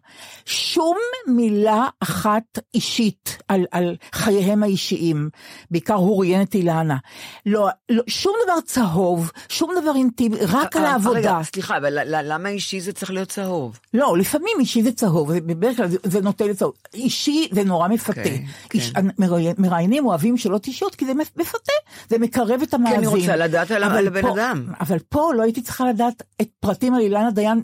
[0.45, 5.29] שום מילה אחת אישית על, על חייהם האישיים,
[5.71, 6.97] בעיקר הוא ראיין את אילנה.
[7.45, 11.19] לא, לא, שום דבר צהוב, שום דבר אינטימי, רק על אה, העבודה.
[11.19, 13.79] רגע, סליחה, אבל למה אישי זה צריך להיות צהוב?
[13.93, 16.73] לא, לפעמים אישי זה צהוב, בדרך כלל זה, זה נוטה לצהוב.
[16.93, 18.13] אישי זה נורא מפתה.
[18.23, 21.71] כן, איש, מראיין- מראיינים אוהבים שלא תשיות, כי זה מפ- מפתה,
[22.09, 22.97] זה מקרב את המאזין.
[22.99, 24.65] אני רוצה לדעת על הבן פה- אדם.
[24.79, 27.61] אבל פה לא הייתי צריכה לדעת את פרטים על אילנה דיין.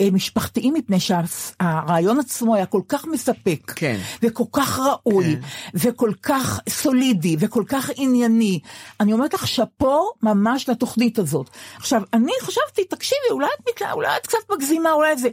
[0.00, 3.98] אה, משפחתיים מפני שהרעיון עצמו היה כל כך מספק, כן.
[4.22, 5.36] וכל כך ראוי,
[5.74, 8.60] וכל כך סולידי, וכל כך ענייני.
[9.00, 11.50] אני אומרת לך שאפו ממש לתוכנית הזאת.
[11.76, 15.28] עכשיו, אני חשבתי, תקשיבי, אולי את, אולי את קצת מגזימה, אולי זה...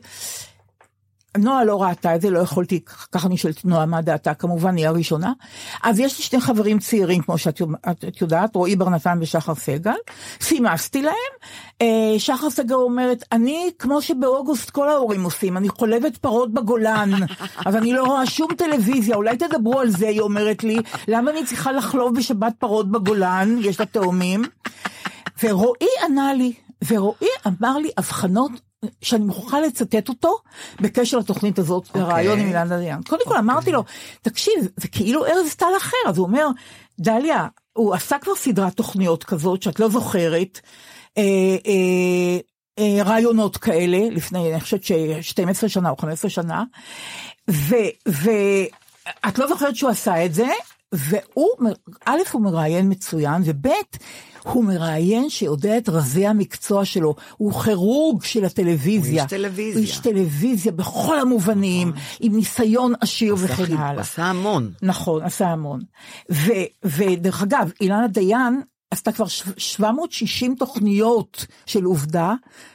[1.38, 2.80] נועה לא ראתה את זה, לא יכולתי,
[3.12, 5.34] ככה אני שואלת נועה מה דעתה, כמובן היא הראשונה.
[5.84, 7.62] אז יש לי שני חברים צעירים, כמו שאת
[7.92, 9.96] את, את יודעת, רועי בר נתן ושחר סגל,
[10.42, 11.34] סימסתי להם.
[11.82, 17.10] אה, שחר סגל אומרת, אני, כמו שבאוגוסט כל ההורים עושים, אני חולבת פרות בגולן,
[17.66, 20.78] אז אני לא רואה שום טלוויזיה, אולי תדברו על זה, היא אומרת לי,
[21.08, 24.44] למה אני צריכה לחלוב בשבת פרות בגולן, יש לה תאומים.
[25.44, 26.54] ורועי ענה לי,
[26.88, 28.52] ורועי אמר לי הבחנות
[29.02, 30.38] שאני מוכרחה לצטט אותו
[30.82, 32.00] בקשר לתוכנית הזאת, okay.
[32.00, 33.02] לרעיון עם אילנה דיין.
[33.04, 33.84] קודם כל אמרתי לו,
[34.22, 36.48] תקשיב, זה כאילו ארז טל אחר, אז הוא אומר,
[37.00, 40.60] דליה, הוא עשה כבר סדרת תוכניות כזאת שאת לא זוכרת,
[41.18, 41.24] אה,
[41.66, 42.40] אה,
[42.80, 46.64] אה, רעיונות כאלה, לפני, אני חושבת ש-12 שנה או 15 שנה,
[48.08, 50.48] ואת לא זוכרת שהוא עשה את זה,
[50.92, 51.50] והוא,
[52.06, 53.68] א', הוא מראיין מצוין, וב',
[54.44, 59.24] הוא מראיין שיודע את רזי המקצוע שלו, הוא כירורג של הטלוויזיה.
[59.24, 59.74] הוא איש טלוויזיה.
[59.74, 64.02] הוא איש טלוויזיה בכל המובנים, עם ניסיון עשיר וכן הלאה.
[64.02, 64.72] עשה המון.
[64.82, 65.80] נכון, עשה המון.
[66.32, 66.52] ו,
[66.84, 68.62] ודרך אגב, אילנה דיין
[68.92, 72.34] עשתה כבר 760 תוכניות של עובדה,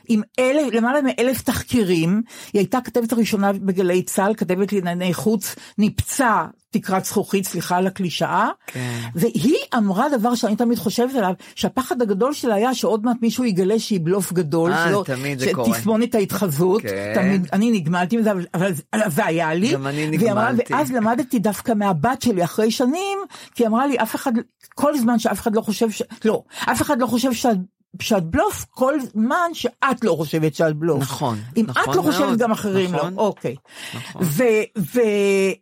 [0.09, 6.45] עם אלף, למעלה מאלף תחקירים, היא הייתה כתבת הראשונה בגלי צה"ל, כתבת לענייני חוץ, ניפצה
[6.79, 9.01] תקרת זכוכית, סליחה על הקלישאה, כן.
[9.15, 13.79] והיא אמרה דבר שאני תמיד חושבת עליו, שהפחד הגדול שלה היה שעוד מעט מישהו יגלה
[13.79, 15.79] שהיא בלוף גדול, אה, שלא, תמיד זה קורה.
[15.79, 17.13] שתסמונת ההתחזות, כן.
[17.15, 18.73] תמיד, אני נגמלתי מזה, אבל, אבל
[19.07, 20.75] זה היה לי, גם אני והיא אמרה, נגמלתי.
[20.75, 23.19] ואז למדתי דווקא מהבת שלי אחרי שנים,
[23.55, 24.33] כי היא אמרה לי, אף אחד,
[24.75, 26.03] כל זמן שאף אחד לא חושב ש...
[26.25, 27.57] לא, אף אחד לא חושב שאת...
[28.01, 31.03] שאת בלוף כל זמן שאת לא חושבת שאת בלוף.
[31.03, 33.15] נכון, אם נכון את לא חושבת מאוד, גם אחרים נכון.
[33.15, 33.57] לא, אוקיי.
[33.95, 34.23] נכון.
[34.25, 34.43] ו...
[34.79, 35.01] ו...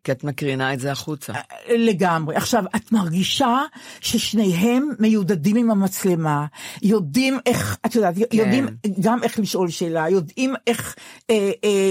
[0.05, 1.33] כי את מקרינה את זה החוצה.
[1.79, 2.37] לגמרי.
[2.37, 3.63] עכשיו, את מרגישה
[4.01, 6.47] ששניהם מיודדים עם המצלמה,
[6.83, 8.23] יודעים איך, את יודעת, כן.
[8.33, 8.67] יודעים
[9.01, 10.97] גם איך לשאול שאלה, יודעים איך
[11.31, 11.91] אה, אה,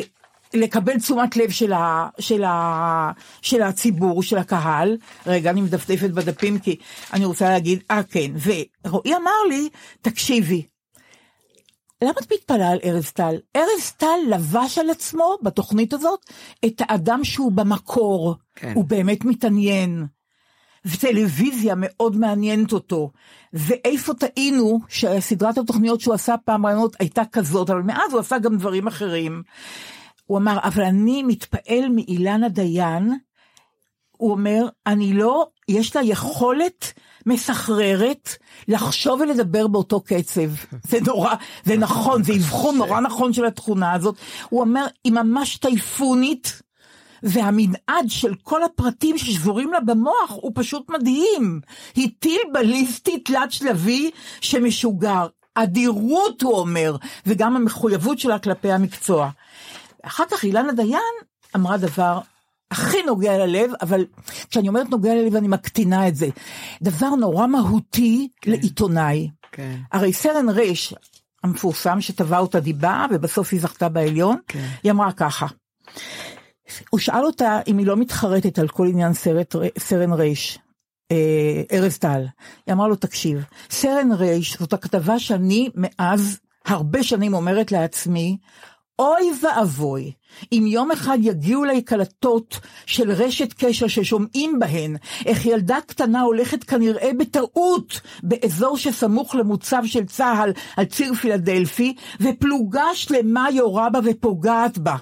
[0.54, 4.98] לקבל תשומת לב של, ה, של, ה, של הציבור, של הקהל.
[5.28, 6.76] רגע, אני מדפדפת בדפים כי
[7.14, 8.32] אני רוצה להגיד, אה כן,
[8.86, 9.70] ורועי אמר לי,
[10.02, 10.66] תקשיבי,
[12.04, 13.36] למה את מתפלאה על ארז טל?
[13.56, 16.20] ארז טל לבש על עצמו בתוכנית הזאת
[16.66, 18.74] את האדם שהוא במקור, כן.
[18.76, 20.06] הוא באמת מתעניין.
[20.86, 23.12] וטלוויזיה מאוד מעניינת אותו.
[23.54, 28.58] ואיפה טעינו שסדרת התוכניות שהוא עשה פעם רעיונות הייתה כזאת, אבל מאז הוא עשה גם
[28.58, 29.44] דברים אחרים.
[30.26, 33.14] הוא אמר, אבל אני מתפעל מאילנה דיין,
[34.12, 36.94] הוא אומר, אני לא, יש לה יכולת
[37.26, 38.30] מסחררת
[38.68, 40.50] לחשוב ולדבר באותו קצב.
[40.90, 44.16] זה נורא, זה נכון, זה אבחון נורא נכון של התכונה הזאת.
[44.50, 46.62] הוא אומר, היא ממש טייפונית,
[47.24, 51.62] והמנעד של כל הפרטים ששבורים לה במוח הוא פשוט מדהים.
[51.96, 54.12] היא טיל בליסטי תלת שלבי
[54.42, 55.28] שמשוגר.
[55.56, 56.96] אדירות, הוא אומר,
[57.26, 59.30] וגם המחויבות שלה כלפי המקצוע.
[60.04, 61.14] אחר כך אילנה דיין
[61.56, 62.20] אמרה דבר
[62.72, 64.06] הכי נוגע ללב, אבל
[64.50, 66.28] כשאני אומרת נוגע ללב אני מקטינה את זה.
[66.82, 68.52] דבר נורא מהותי כן.
[68.52, 69.30] לעיתונאי.
[69.52, 69.78] כן.
[69.92, 70.94] הרי סרן רש
[71.44, 74.68] המפורסם שטבע אותה דיבה ובסוף היא זכתה בעליון, כן.
[74.84, 75.48] היא אמרה ככה.
[76.90, 80.60] הוא שאל אותה אם היא לא מתחרטת על כל עניין סרט, סרן רש.
[81.12, 82.26] אה, ארז טל.
[82.66, 88.38] היא אמרה לו, תקשיב, סרן רש זאת הכתבה שאני מאז הרבה שנים אומרת לעצמי,
[89.00, 90.12] אוי ואבוי,
[90.52, 96.64] אם יום אחד יגיעו אליי קלטות של רשת קשר ששומעים בהן איך ילדה קטנה הולכת
[96.64, 104.78] כנראה בטעות באזור שסמוך למוצב של צה"ל על ציר פילדלפי, ופלוגה שלמה יורה בה ופוגעת
[104.78, 104.96] בה.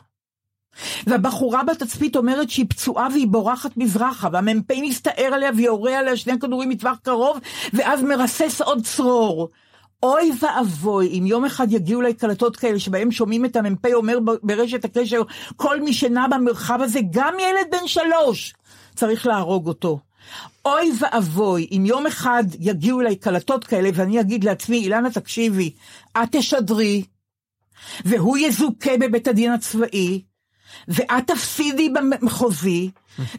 [1.08, 6.70] והבחורה בתצפית אומרת שהיא פצועה והיא בורחת מזרחה, והמ"פ מסתער עליה ויורה עליה שני כדורים
[6.70, 7.40] מטווח קרוב,
[7.74, 9.50] ואז מרסס עוד צרור.
[10.04, 14.86] אוי ואבוי אם יום אחד יגיעו אליי קלטות כאלה שבהם שומעים את המ"פ אומר ברשת
[14.86, 15.22] הקשר
[15.56, 18.54] כל מי שנע במרחב הזה גם ילד בן שלוש
[18.96, 20.00] צריך להרוג אותו.
[20.66, 25.72] אוי ואבוי אם יום אחד יגיעו אליי קלטות כאלה ואני אגיד לעצמי אילנה תקשיבי
[26.18, 27.04] את תשדרי
[28.06, 30.22] והוא יזוכה בבית הדין הצבאי
[30.88, 32.90] ואת תפסידי במחוזי,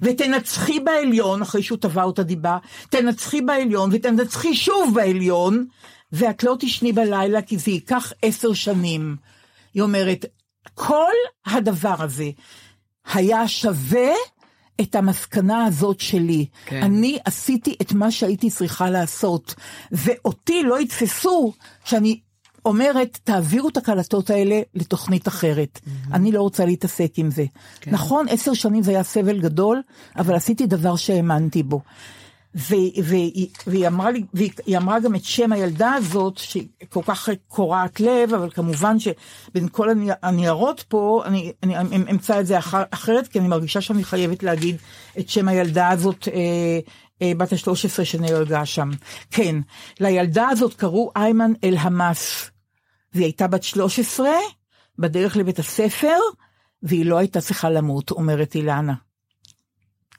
[0.03, 2.59] ותנצחי בעליון, אחרי שהוא תבע אותה דיבה,
[2.91, 5.67] תנצחי בעליון, ותנצחי שוב בעליון,
[6.13, 9.17] ואת לא תשני בלילה, כי זה ייקח עשר שנים.
[9.75, 10.25] היא אומרת,
[10.75, 11.13] כל
[11.47, 12.31] הדבר הזה
[13.15, 14.13] היה שווה
[14.81, 16.47] את המסקנה הזאת שלי.
[16.67, 16.83] כן.
[16.83, 19.55] אני עשיתי את מה שהייתי צריכה לעשות,
[19.93, 21.53] ואותי לא יתפסו
[21.85, 22.21] שאני
[22.65, 25.81] אומרת, תעבירו את הקלטות האלה לתוכנית אחרת.
[25.85, 26.15] Mm-hmm.
[26.15, 27.45] אני לא רוצה להתעסק עם זה.
[27.81, 27.91] כן.
[27.91, 29.83] נכון, עשר שנים זה היה סבל גדול,
[30.17, 31.81] אבל עשיתי דבר שהאמנתי בו.
[32.55, 38.34] והיא, אמרה לי, והיא אמרה גם את שם הילדה הזאת, שהיא כל כך קורעת לב,
[38.34, 39.88] אבל כמובן שבין כל
[40.22, 44.76] הניירות פה, אני, אני אמצא את זה אחר, אחרת, כי אני מרגישה שאני חייבת להגיד
[45.18, 46.80] את שם הילדה הזאת, אה,
[47.22, 48.90] אה, בת ה-13 שנהרגה שם.
[49.30, 49.57] כן,
[50.00, 52.50] לילדה הזאת קראו איימן אל-חמאס,
[53.14, 54.28] והיא הייתה בת 13,
[54.98, 56.16] בדרך לבית הספר,
[56.82, 58.94] והיא לא הייתה צריכה למות, אומרת אילנה.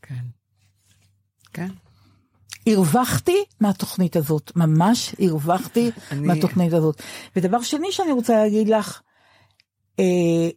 [0.02, 0.24] כן.
[1.54, 1.83] כן.
[2.68, 7.02] הרווחתי מהתוכנית הזאת, ממש הרווחתי אני- מהתוכנית הזאת.
[7.36, 9.02] ודבר שני שאני רוצה להגיד לך,
[10.00, 10.50] אה,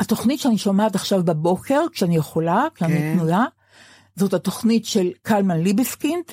[0.00, 3.14] התוכנית שאני שומעת עכשיו בבוקר, כשאני יכולה, כשאני כן.
[3.18, 3.44] פנויה,
[4.16, 6.24] זאת התוכנית של קלמן ליבסקינד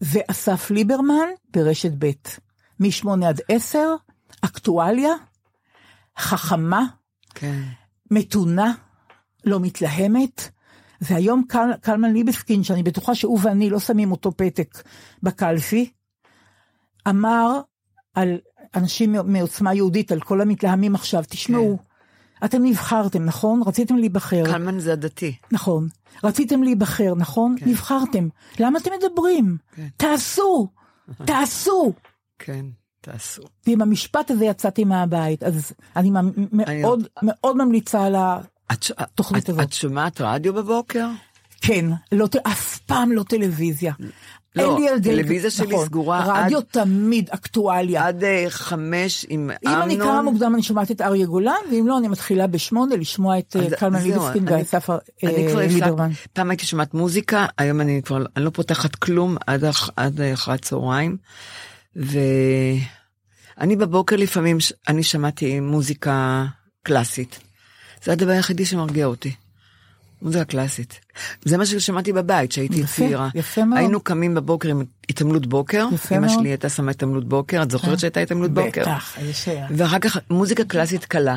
[0.00, 2.10] ואסף ליברמן ברשת ב',
[2.80, 3.94] מ-8 עד 10,
[4.40, 5.12] אקטואליה,
[6.18, 6.86] חכמה,
[7.34, 7.62] כן.
[8.10, 8.72] מתונה,
[9.44, 10.50] לא מתלהמת.
[11.00, 14.78] והיום קל, קלמן ליבסקין, שאני בטוחה שהוא ואני לא שמים אותו פתק
[15.22, 15.90] בקלפי,
[17.08, 17.60] אמר
[18.14, 18.38] על
[18.74, 21.78] אנשים מעוצמה יהודית, על כל המתלהמים עכשיו, תשמעו,
[22.44, 23.62] אתם נבחרתם, נכון?
[23.66, 24.42] רציתם להיבחר.
[24.46, 25.36] קלמן זה הדתי.
[25.52, 25.88] נכון.
[26.24, 27.54] רציתם להיבחר, נכון?
[27.58, 27.68] כן.
[27.68, 28.28] נבחרתם.
[28.60, 29.56] למה אתם מדברים?
[29.96, 30.68] תעשו,
[31.26, 31.92] תעשו.
[32.38, 32.66] כן,
[33.00, 33.42] תעשו.
[33.66, 38.14] ועם המשפט הזה יצאתי מהבית, אז אני ממ- מאוד מאוד ממליצה על
[38.98, 39.62] התוכנית הזאת.
[39.62, 41.06] את שומעת רדיו בבוקר?
[41.60, 43.92] כן, לא, אף פעם לא טלוויזיה.
[44.56, 48.06] לא, אין לי ילדי- טלוויזיה שלי נכון, סגורה רדיו עד- תמיד אקטואליה.
[48.06, 50.24] עד אה, חמש עם אם אני אמנון.
[50.24, 54.02] מוקדם אני שומעת את אריה גולן, ואם לא אני מתחילה בשמונה לשמוע את אה, קלמן
[54.02, 56.10] ליבסקין ואסף כבר הפסק- ליברמן.
[56.32, 59.64] פעם הייתי שומעת מוזיקה, היום אני כבר, אני לא פותחת כלום עד,
[59.96, 61.16] עד אחרי הצהריים.
[63.56, 64.58] ואני בבוקר לפעמים,
[64.88, 66.44] אני שמעתי מוזיקה
[66.82, 67.40] קלאסית.
[68.04, 69.34] זה הדבר היחידי שמרגיע אותי.
[70.22, 71.00] מוזיקה קלאסית.
[71.44, 73.28] זה מה ששמעתי בבית, כשהייתי יפה, צעירה.
[73.34, 73.78] יפה מאוד.
[73.78, 75.86] היינו קמים בבוקר עם התעמלות בוקר.
[75.94, 76.38] יפה אמא מאוד.
[76.38, 78.82] שלי הייתה שמה התעמלות בוקר, את זוכרת אה, שהייתה התעמלות בוקר?
[78.82, 79.66] בטח, איזה שעה.
[79.70, 81.36] ואחר כך מוזיקה קלאסית קלה.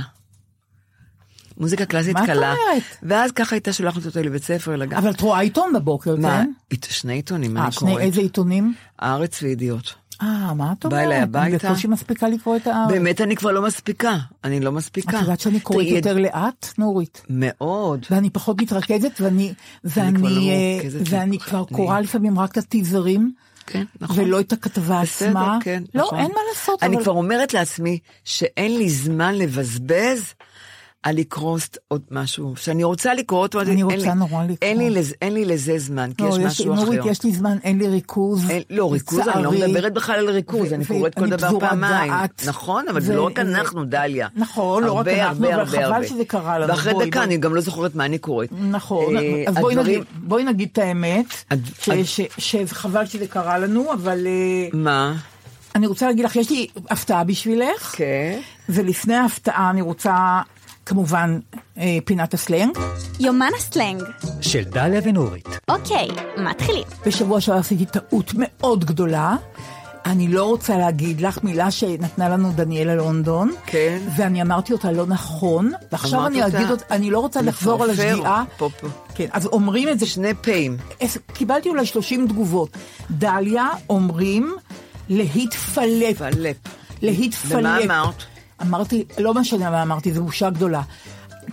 [1.58, 2.36] מוזיקה קלאסית מה את קלה.
[2.54, 2.84] אומרת?
[3.04, 4.98] ואז ככה הייתה שולחת אותי לבית ספר לגן.
[4.98, 6.30] אבל את רואה עיתון בבוקר, מה?
[6.44, 6.52] כן?
[6.70, 8.04] עית- שני עיתונים, אה, אני שני קוראת.
[8.04, 8.74] איזה עיתונים?
[9.00, 9.94] הארץ וידיעות.
[10.22, 11.06] אה, מה את בא אומרת?
[11.06, 11.70] אליי אני הביתה.
[11.70, 12.92] בקושי מספיקה לקרוא את הארץ.
[12.92, 14.18] באמת אני כבר לא מספיקה.
[14.44, 15.18] אני לא את מספיקה.
[15.18, 17.22] יודעת שאני קוראת תראי, יותר לאט, נורית?
[17.30, 18.06] מאוד.
[18.12, 19.54] ואני פחות מתרכזת, ואני,
[19.84, 23.32] ואני, כבר לא אה, ואני כבר אני- קוראה לפעמים רק את הטיזרים,
[23.68, 24.20] כן, נכון.
[24.20, 25.58] ולא את הכתבה בסדר, עצמה.
[25.62, 26.20] כן, לא, נכון.
[26.20, 26.84] אין מה לעשות.
[26.84, 30.34] אני אבל- כבר אומרת לעצמי שאין לי זמן לבזבז
[31.04, 32.54] על לקרוא עוד משהו.
[32.56, 33.60] שאני רוצה לקרוא משהו.
[33.62, 34.58] אני אין רוצה לי- נורא לקרוא.
[34.62, 36.84] אין לי לזה- אין לי לזה זמן, כי לא, יש לי- משהו אחר.
[36.84, 38.50] נורית, יש לי זמן, אין לי ריכוז.
[38.50, 39.52] אין- לא, ריכוז, אני לא.
[39.52, 42.12] מדברת בכלל על ריכוז, ו- אני קוראת כל דבר פעמיים.
[42.14, 42.44] דעת.
[42.48, 44.28] נכון, אבל ו- זה לא רק אנחנו, דליה.
[44.36, 46.08] נכון, לא רק הרבה, אנחנו, הרבה, אבל הרבה, חבל הרבה.
[46.08, 46.70] שזה קרה לנו.
[46.74, 47.28] ואחרי בואי, דקה בואי.
[47.28, 48.50] אני גם לא זוכרת מה אני קוראת.
[48.52, 51.26] נכון, אה, אז בואי נגיד, בואי נגיד את האמת,
[52.08, 55.16] שחבל שזה קרה לנו, אבל אה, מה?
[55.76, 58.40] אני רוצה להגיד לך, יש לי הפתעה בשבילך, כן.
[58.70, 60.42] ולפני ההפתעה אני רוצה,
[60.86, 61.40] כמובן,
[61.78, 62.78] אה, פינת הסלנג.
[63.20, 64.04] יומן הסלנג.
[64.42, 65.48] של דליה ונורית.
[65.70, 66.08] אוקיי,
[66.38, 66.84] מתחילים.
[67.06, 69.36] בשבוע שעבר עשיתי טעות מאוד גדולה.
[70.06, 74.00] אני לא רוצה להגיד לך מילה שנתנה לנו דניאלה לונדון, כן.
[74.18, 77.90] ואני אמרתי אותה לא נכון, ועכשיו אני אותה אגיד אותה, אני לא רוצה לחזור על
[77.90, 78.44] השגיאה.
[79.16, 80.06] כן, אז אומרים את זה.
[80.06, 80.78] שני פ"אים.
[81.02, 82.70] אז קיבלתי אולי 30 תגובות.
[83.12, 84.56] דליה, אומרים
[85.10, 86.22] להתפלפ.
[86.22, 86.58] להתפלפ.
[87.02, 87.52] להתפלפ.
[87.60, 88.24] ומה אמרת?
[88.62, 90.82] אמרתי, לא משנה מה אמרתי, זו בושה גדולה.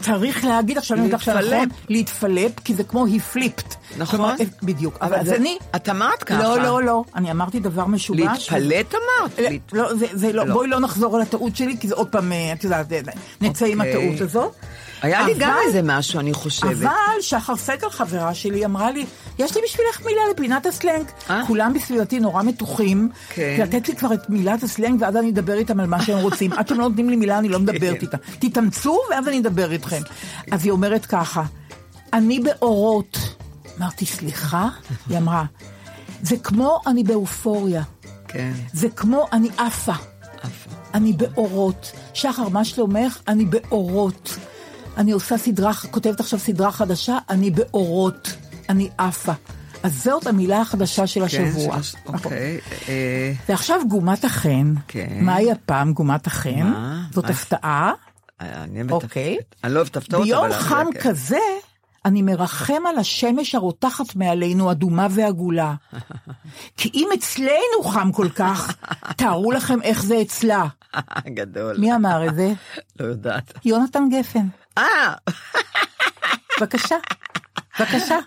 [0.01, 1.36] צריך להגיד עכשיו, אני להתפלפ.
[1.44, 3.74] נכון, להתפלפ, כי זה כמו flipped.
[3.98, 4.18] נכון.
[4.18, 4.98] כלומר, בדיוק.
[5.01, 5.59] אבל אבל זה- אני...
[5.76, 6.42] את אמרת ככה.
[6.42, 7.05] לא, לא, לא.
[7.16, 8.20] אני אמרתי דבר משובש.
[8.53, 9.38] להתפלט אמרת?
[9.38, 10.55] לא, להת- לא, זה, זה לא, לא.
[10.55, 13.01] בואי לא נחזור על הטעות שלי, כי זה עוד פעם, אה, את יודעת, אה,
[13.40, 13.92] נצא עם אוקיי.
[14.09, 14.55] הטעות הזאת.
[15.03, 16.70] היה לי אבל- גם איזה משהו, אני חושבת.
[16.70, 16.90] אבל
[17.20, 19.07] שחר סגל, חברה שלי, אמרה לי,
[19.38, 21.07] יש לי בשבילך מילה לפינת הסלנג.
[21.30, 21.42] אה?
[21.46, 23.57] כולם בסביבתי נורא מתוחים, כן.
[23.62, 26.53] לתת לי כבר את מילת הסלנג, ואז אני אדבר איתם על מה שהם רוצים.
[26.53, 27.62] עד שהם לא נותנים לי מילה, אני לא כן.
[27.62, 28.18] מדברת איתם.
[28.38, 30.01] תתאמצו, ואז אני אדבר איתכם.
[30.53, 31.42] אז היא אומרת ככה,
[32.12, 33.18] אני באורות.
[33.78, 34.68] אמרתי, סליחה?
[35.09, 35.44] היא אמרה,
[36.22, 37.82] זה כמו אני באופוריה.
[38.28, 38.53] כן.
[38.72, 39.92] זה כמו אני עפה.
[40.94, 41.92] אני באורות.
[42.14, 43.18] שחר, מה שלומך?
[43.28, 44.36] אני באורות.
[44.97, 48.36] אני עושה סדרה, כותבת עכשיו סדרה חדשה, אני באורות.
[48.68, 49.32] אני עפה.
[49.82, 51.76] אז זאת המילה החדשה של השבוע.
[51.82, 52.59] כן, אוקיי.
[52.88, 54.74] אה, ועכשיו גומת החן.
[54.88, 55.18] כן.
[55.20, 56.62] מהי הפעם גומת החן?
[56.62, 57.03] מה?
[57.12, 57.30] זאת מה?
[57.30, 57.93] הפתעה.
[58.41, 59.36] אני אוהבת- אוקיי.
[59.64, 60.53] אני לא אוהבת הפתעות, ביום אבל...
[60.53, 61.01] חם כן.
[61.01, 61.38] כזה,
[62.05, 65.74] אני מרחם על השמש הרותחת מעלינו, אדומה ועגולה.
[66.76, 68.74] כי אם אצלנו חם כל כך,
[69.16, 70.64] תארו לכם איך זה אצלה.
[71.38, 71.76] גדול.
[71.78, 72.53] מי אמר את זה?
[73.01, 73.53] לא יודעת.
[73.64, 74.47] יונתן גפן.
[74.78, 75.14] אה!
[76.60, 76.96] בבקשה.
[77.80, 78.18] בבקשה.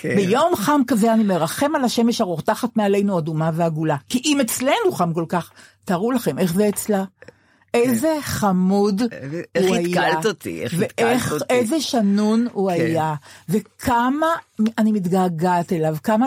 [0.00, 0.16] כן.
[0.16, 3.96] ביום חם כזה אני מרחם על השמש הרותחת מעלינו אדומה ועגולה.
[4.08, 5.50] כי אם אצלנו חם כל כך,
[5.84, 7.04] תארו לכם איך זה אצלה.
[7.74, 9.02] איזה חמוד
[9.54, 10.08] איך הוא היה.
[10.08, 11.44] התקלת אותי, איך התקלת ואיך, אותי.
[11.50, 12.80] איזה שנון הוא כן.
[12.80, 13.14] היה.
[13.48, 14.26] וכמה
[14.78, 16.26] אני מתגעגעת אליו, כמה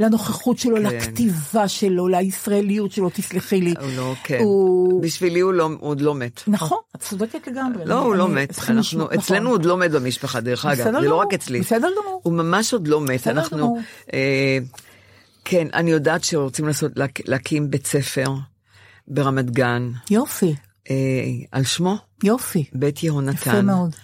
[0.00, 0.82] לנוכחות שלו, כן.
[0.82, 3.74] לכתיבה שלו, לישראליות שלו, תסלחי לי.
[3.80, 4.38] הוא לא, כן.
[4.42, 6.40] הוא- בשבילי הוא לא- הוא עוד לא מת.
[6.46, 7.84] נכון, את צודקת לגמרי.
[7.84, 8.58] לא, אני- הוא לא אני- מת.
[8.58, 9.52] אנחנו, לשמוע- אצלנו נכון.
[9.52, 10.84] עוד לא מת במשפחה, דרך אגב.
[10.84, 11.60] זה לא רק אצלי.
[11.60, 12.20] בסדר גמור.
[12.22, 13.26] הוא ממש עוד לא מת.
[13.28, 13.78] אנחנו...
[14.12, 14.58] אה,
[15.44, 18.24] כן, אני יודעת שרוצים לעשות, להק- להקים בית ספר
[19.08, 19.90] ברמת גן.
[20.10, 20.54] יופי.
[20.92, 21.96] אה, על שמו.
[22.24, 22.64] יופי.
[22.72, 23.50] בית יהונתן.
[23.50, 23.96] יפה מאוד.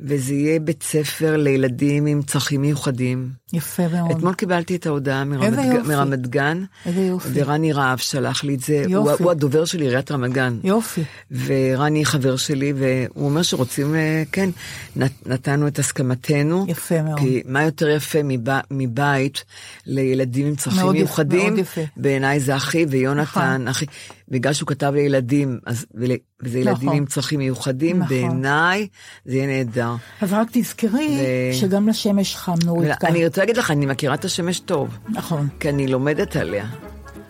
[0.00, 3.32] וזה יהיה בית ספר לילדים עם צרכים מיוחדים.
[3.52, 4.10] יפה מאוד.
[4.10, 7.28] אתמול קיבלתי את ההודעה מרמת, גן, איזה יופי.
[7.34, 9.22] ורני רהב שלח לי את זה, הוא, יופי.
[9.22, 10.58] הוא הדובר של עיריית רמת גן.
[10.64, 11.02] יופי.
[11.46, 14.50] ורני חבר שלי, והוא אומר שרוצים, אה, כן,
[14.96, 16.64] נת, נתנו את הסכמתנו.
[16.68, 17.18] יפה מאוד.
[17.18, 19.44] כי מה יותר יפה מב, מבית
[19.86, 21.48] לילדים עם צרכים מאוד מיוחדים?
[21.48, 21.80] מאוד יפה.
[21.96, 23.68] בעיניי זה אחי ויונתן, נכון.
[23.68, 23.86] אחי.
[24.28, 26.96] בגלל שהוא כתב לילדים, אז, וזה ילדים נכון.
[26.96, 28.08] עם צרכים מיוחדים, נכון.
[28.08, 28.86] בעיניי
[29.24, 29.94] זה יהיה נהדר.
[30.20, 33.08] אז רק תזכרי ו- שגם לשמש חם נורית כאן.
[33.40, 34.98] אני רוצה להגיד לך, אני מכירה את השמש טוב.
[35.08, 35.48] נכון.
[35.60, 36.66] כי אני לומדת עליה.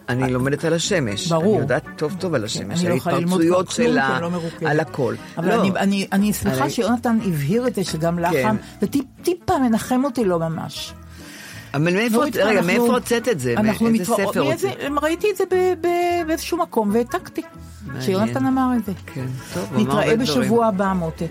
[0.09, 1.29] אני לומדת על השמש.
[1.33, 1.53] ברור.
[1.55, 4.17] אני יודעת טוב טוב על השמש, אני על לא יכולה ללמוד ההתפרצויות כלום, כי שלה,
[4.19, 4.23] אני
[4.63, 4.69] לא.
[4.71, 5.15] על הכל.
[5.39, 5.61] אבל לא.
[5.61, 8.43] אני, אני, אני שמחה אני- שיונתן הבהיר את זה שגם כן.
[8.49, 10.93] חם, וטיפה מנחם אותי לא ממש.
[11.75, 13.55] אבל מאיפה, נורית, רגע, מאיפה הוצאת את זה?
[13.57, 14.71] אנחנו מתפרעות- ספר הוצאת?
[15.03, 15.45] ראיתי את זה
[16.27, 17.43] באיזשהו מקום והעתקתי.
[18.01, 18.93] שיונתן אמר את זה.
[19.15, 20.17] כן, טוב, הוא אמר נתראה.
[20.17, 21.27] בשבוע הבא, מותק.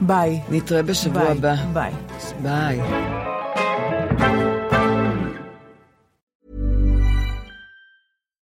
[0.00, 0.40] ביי.
[0.50, 1.54] נתראה בשבוע הבא.
[1.72, 1.92] ביי.
[2.42, 2.80] ביי.